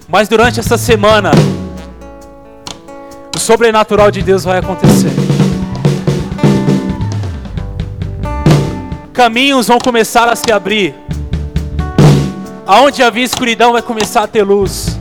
mas 0.09 0.29
durante 0.29 0.61
essa 0.61 0.77
semana, 0.77 1.31
o 3.35 3.39
sobrenatural 3.39 4.11
de 4.11 4.23
Deus 4.23 4.45
vai 4.45 4.59
acontecer. 4.59 5.11
Caminhos 9.13 9.69
vão 9.69 9.79
começar 9.79 10.29
a 10.29 10.37
se 10.37 10.51
abrir. 10.53 10.95
Aonde 12.67 13.03
havia 13.03 13.25
escuridão 13.25 13.73
vai 13.73 13.83
começar 13.83 14.23
a 14.25 14.27
ter 14.27 14.43
luz. 14.43 14.99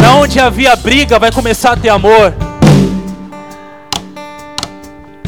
Na 0.00 0.14
onde 0.14 0.38
havia 0.38 0.76
briga 0.76 1.18
vai 1.18 1.32
começar 1.32 1.72
a 1.72 1.76
ter 1.76 1.88
amor. 1.88 2.34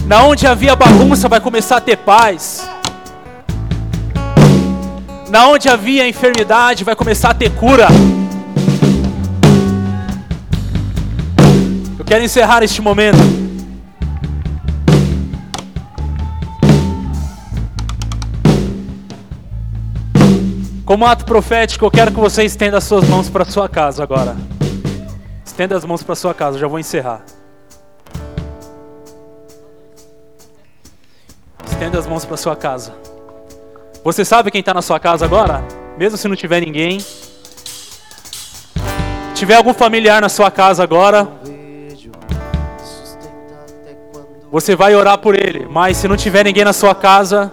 Na 0.07 0.25
onde 0.25 0.47
havia 0.47 0.75
bagunça 0.75 1.29
vai 1.29 1.41
começar 1.41 1.77
a 1.77 1.81
ter 1.81 1.97
paz. 1.97 2.69
Na 5.31 5.47
onde 5.47 5.69
havia 5.69 6.09
enfermidade 6.09 6.83
vai 6.83 6.97
começar 6.97 7.31
a 7.31 7.35
ter 7.35 7.55
cura. 7.55 7.87
Eu 11.97 12.05
quero 12.05 12.25
encerrar 12.25 12.65
este 12.65 12.83
momento. 12.83 13.17
Como 20.85 21.07
ato 21.07 21.25
profético, 21.25 21.85
eu 21.85 21.91
quero 21.93 22.11
que 22.11 22.19
você 22.19 22.43
estenda 22.43 22.79
as 22.79 22.83
suas 22.83 23.09
mãos 23.09 23.31
para 23.31 23.45
sua 23.45 23.69
casa 23.69 24.03
agora. 24.03 24.37
Estenda 25.47 25.77
as 25.77 25.85
mãos 25.85 26.03
para 26.03 26.17
sua 26.17 26.35
casa, 26.35 26.59
já 26.59 26.67
vou 26.67 26.81
encerrar. 26.81 27.23
Estenda 31.65 32.01
as 32.01 32.07
mãos 32.09 32.25
para 32.25 32.37
sua 32.37 32.57
casa. 32.57 33.10
Você 34.03 34.25
sabe 34.25 34.51
quem 34.51 34.61
está 34.61 34.73
na 34.73 34.81
sua 34.81 34.99
casa 34.99 35.27
agora? 35.27 35.63
Mesmo 35.99 36.17
se 36.17 36.27
não 36.27 36.35
tiver 36.35 36.61
ninguém. 36.61 37.05
Tiver 39.35 39.57
algum 39.57 39.75
familiar 39.75 40.23
na 40.23 40.31
sua 40.31 40.51
casa 40.51 40.83
agora, 40.83 41.29
você 44.51 44.75
vai 44.75 44.95
orar 44.95 45.19
por 45.19 45.35
ele. 45.35 45.67
Mas 45.71 45.99
se 45.99 46.09
não 46.09 46.17
tiver 46.17 46.45
ninguém 46.45 46.65
na 46.65 46.73
sua 46.73 46.95
casa, 46.95 47.53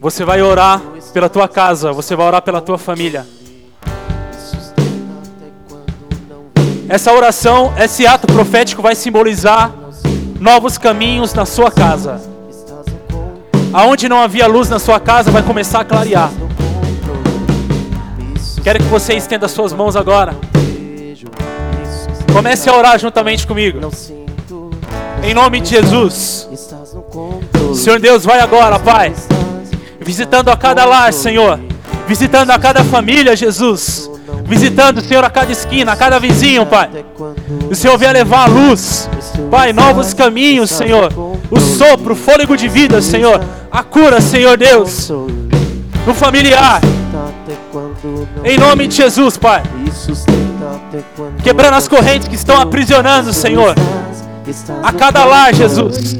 você 0.00 0.24
vai 0.24 0.40
orar 0.40 0.80
pela 1.12 1.28
tua 1.28 1.46
casa, 1.46 1.92
você 1.92 2.16
vai 2.16 2.26
orar 2.26 2.40
pela 2.40 2.62
tua 2.62 2.78
família. 2.78 3.26
Essa 6.88 7.12
oração, 7.12 7.72
esse 7.78 8.06
ato 8.06 8.26
profético 8.26 8.80
vai 8.80 8.94
simbolizar 8.94 9.72
novos 10.40 10.78
caminhos 10.78 11.34
na 11.34 11.44
sua 11.44 11.70
casa. 11.70 12.29
Aonde 13.72 14.08
não 14.08 14.20
havia 14.20 14.46
luz 14.46 14.68
na 14.68 14.78
sua 14.78 14.98
casa 14.98 15.30
vai 15.30 15.42
começar 15.42 15.80
a 15.80 15.84
clarear. 15.84 16.30
Quero 18.62 18.78
que 18.78 18.86
você 18.86 19.14
estenda 19.14 19.48
suas 19.48 19.72
mãos 19.72 19.96
agora. 19.96 20.34
Comece 22.32 22.68
a 22.68 22.76
orar 22.76 22.98
juntamente 22.98 23.46
comigo. 23.46 23.80
Em 25.22 25.34
nome 25.34 25.60
de 25.60 25.70
Jesus. 25.70 26.48
Senhor 27.74 27.98
Deus, 27.98 28.24
vai 28.24 28.40
agora, 28.40 28.78
Pai 28.78 29.14
visitando 30.00 30.48
a 30.48 30.56
cada 30.56 30.84
lar, 30.84 31.12
Senhor, 31.12 31.60
visitando 32.08 32.50
a 32.50 32.58
cada 32.58 32.82
família, 32.82 33.36
Jesus, 33.36 34.10
visitando, 34.50 35.00
Senhor, 35.00 35.24
a 35.24 35.30
cada 35.30 35.52
esquina, 35.52 35.92
a 35.92 35.96
cada 35.96 36.18
vizinho, 36.18 36.66
Pai. 36.66 36.90
O 37.70 37.74
Senhor 37.74 37.96
venha 37.96 38.10
levar 38.10 38.42
a 38.42 38.46
luz, 38.46 39.08
Pai, 39.48 39.72
novos 39.72 40.12
caminhos, 40.12 40.70
Senhor, 40.70 41.12
o 41.48 41.60
sopro, 41.60 42.14
o 42.14 42.16
fôlego 42.16 42.56
de 42.56 42.66
vida, 42.66 43.00
Senhor, 43.00 43.40
a 43.70 43.82
cura, 43.84 44.20
Senhor 44.20 44.58
Deus, 44.58 45.08
no 46.04 46.12
familiar. 46.12 46.80
Em 48.44 48.58
nome 48.58 48.88
de 48.88 48.96
Jesus, 48.96 49.38
Pai. 49.38 49.62
Quebrando 51.44 51.74
as 51.74 51.86
correntes 51.86 52.26
que 52.26 52.34
estão 52.34 52.60
aprisionando, 52.60 53.32
Senhor, 53.32 53.76
a 54.82 54.92
cada 54.92 55.24
lar, 55.24 55.54
Jesus. 55.54 56.18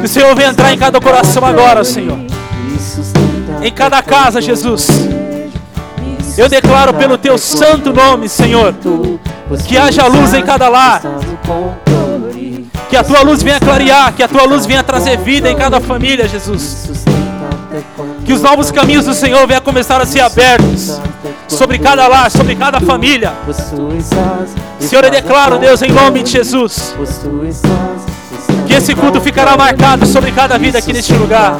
Que 0.00 0.06
o 0.06 0.08
Senhor 0.08 0.34
venha 0.34 0.48
entrar 0.48 0.72
em 0.72 0.78
cada 0.78 0.98
coração 0.98 1.44
agora, 1.44 1.84
Senhor 1.84 2.18
em 3.62 3.72
cada 3.72 4.02
casa, 4.02 4.40
Jesus. 4.40 4.86
Eu 6.38 6.48
declaro 6.48 6.94
pelo 6.94 7.18
teu 7.18 7.36
santo 7.36 7.92
nome, 7.92 8.28
Senhor, 8.28 8.72
que 9.66 9.76
haja 9.76 10.06
luz 10.06 10.32
em 10.32 10.42
cada 10.44 10.68
lar. 10.68 11.02
Que 12.88 12.96
a 12.96 13.02
tua 13.02 13.22
luz 13.22 13.42
venha 13.42 13.58
clarear, 13.58 14.12
que 14.12 14.22
a 14.22 14.28
tua 14.28 14.44
luz 14.44 14.64
venha 14.64 14.84
trazer 14.84 15.18
vida 15.18 15.50
em 15.50 15.56
cada 15.56 15.80
família, 15.80 16.28
Jesus. 16.28 16.90
Que 18.24 18.32
os 18.32 18.40
novos 18.40 18.70
caminhos 18.70 19.04
do 19.04 19.14
Senhor 19.14 19.44
venham 19.48 19.60
começar 19.60 20.00
a 20.00 20.06
ser 20.06 20.20
abertos 20.20 21.00
sobre 21.48 21.76
cada 21.76 22.06
lar, 22.06 22.30
sobre 22.30 22.54
cada 22.54 22.80
família. 22.80 23.32
Senhor, 24.78 25.04
eu 25.04 25.10
declaro, 25.10 25.58
Deus, 25.58 25.82
em 25.82 25.90
nome 25.90 26.22
de 26.22 26.30
Jesus, 26.30 26.94
que 28.64 28.74
esse 28.74 28.94
culto 28.94 29.20
ficará 29.20 29.56
marcado 29.56 30.06
sobre 30.06 30.30
cada 30.30 30.56
vida 30.56 30.78
aqui 30.78 30.92
neste 30.92 31.14
lugar. 31.14 31.58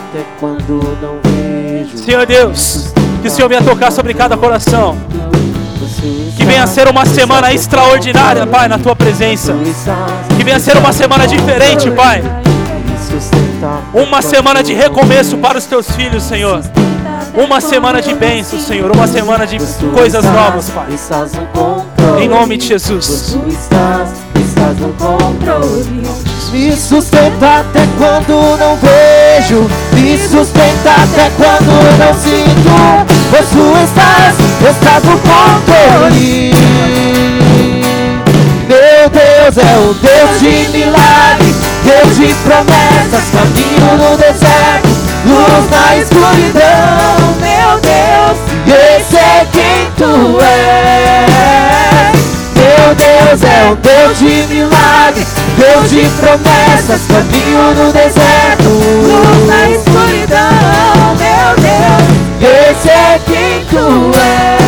Senhor 1.96 2.24
Deus, 2.24 2.92
que 3.20 3.28
o 3.28 3.30
Senhor 3.30 3.48
venha 3.48 3.62
tocar 3.62 3.90
sobre 3.90 4.14
cada 4.14 4.36
coração. 4.36 4.96
Que 6.36 6.44
venha 6.44 6.66
ser 6.66 6.88
uma 6.88 7.04
semana 7.04 7.52
extraordinária, 7.52 8.46
Pai, 8.46 8.68
na 8.68 8.78
tua 8.78 8.94
presença. 8.94 9.54
Que 10.36 10.44
venha 10.44 10.60
ser 10.60 10.76
uma 10.76 10.92
semana 10.92 11.26
diferente, 11.26 11.90
Pai. 11.90 12.22
Uma 13.92 14.22
semana 14.22 14.62
de 14.62 14.72
recomeço 14.72 15.36
para 15.38 15.58
os 15.58 15.64
teus 15.64 15.90
filhos, 15.90 16.22
Senhor. 16.22 16.62
Uma 17.34 17.60
semana 17.60 18.00
de 18.00 18.14
bênçãos, 18.14 18.62
Senhor. 18.62 18.90
Uma 18.94 19.06
semana 19.06 19.46
de 19.46 19.58
coisas 19.94 20.24
novas, 20.24 20.70
Pai. 20.70 20.86
Em 22.20 22.28
nome 22.28 22.56
de 22.56 22.66
Jesus. 22.66 23.36
Me 26.52 26.72
sustenta 26.72 27.60
até 27.60 27.86
quando 27.96 28.58
não 28.58 28.76
vejo. 28.76 29.70
Me 29.92 30.18
sustenta 30.18 30.90
até 30.90 31.30
quando 31.36 31.70
não 31.98 32.14
sinto. 32.14 33.06
Pois 33.30 33.48
tu 33.50 33.76
estás, 33.84 34.34
estás 34.68 35.04
no 35.04 35.18
controle. 35.18 36.52
Meu 38.68 39.08
Deus 39.08 39.56
é 39.56 39.78
o 39.78 39.94
Deus 39.94 40.40
de 40.40 40.68
milagres 40.76 41.56
Deus 41.84 42.16
de 42.16 42.34
promessas, 42.44 43.30
caminho 43.32 43.96
no 43.96 44.16
deserto 44.18 44.88
Luz 45.24 45.70
na 45.70 45.96
escuridão, 45.96 47.34
meu 47.40 47.80
Deus 47.80 48.38
Esse 48.66 49.16
é 49.16 49.46
quem 49.50 49.90
tu 49.96 50.38
és 50.42 52.37
Deus 53.24 53.42
é 53.42 53.70
o 53.70 53.76
Deus 53.76 54.18
de 54.18 54.54
milagres 54.54 55.38
Deus 55.58 55.90
de 55.90 56.08
promessas, 56.20 57.00
caminho 57.08 57.74
no 57.74 57.92
deserto, 57.92 58.68
luz 58.68 59.46
na 59.48 59.68
escuridão, 59.70 61.16
meu 61.18 61.56
Deus, 61.56 62.06
esse 62.70 62.88
é 62.88 63.20
quem 63.26 63.64
tu 63.68 64.12
és. 64.14 64.58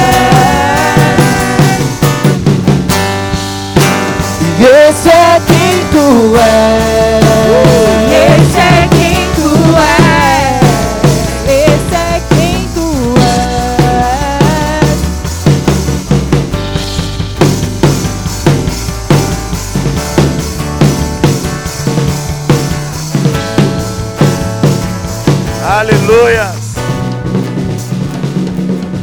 E 4.58 4.64
esse 4.64 5.08
é 5.08 5.29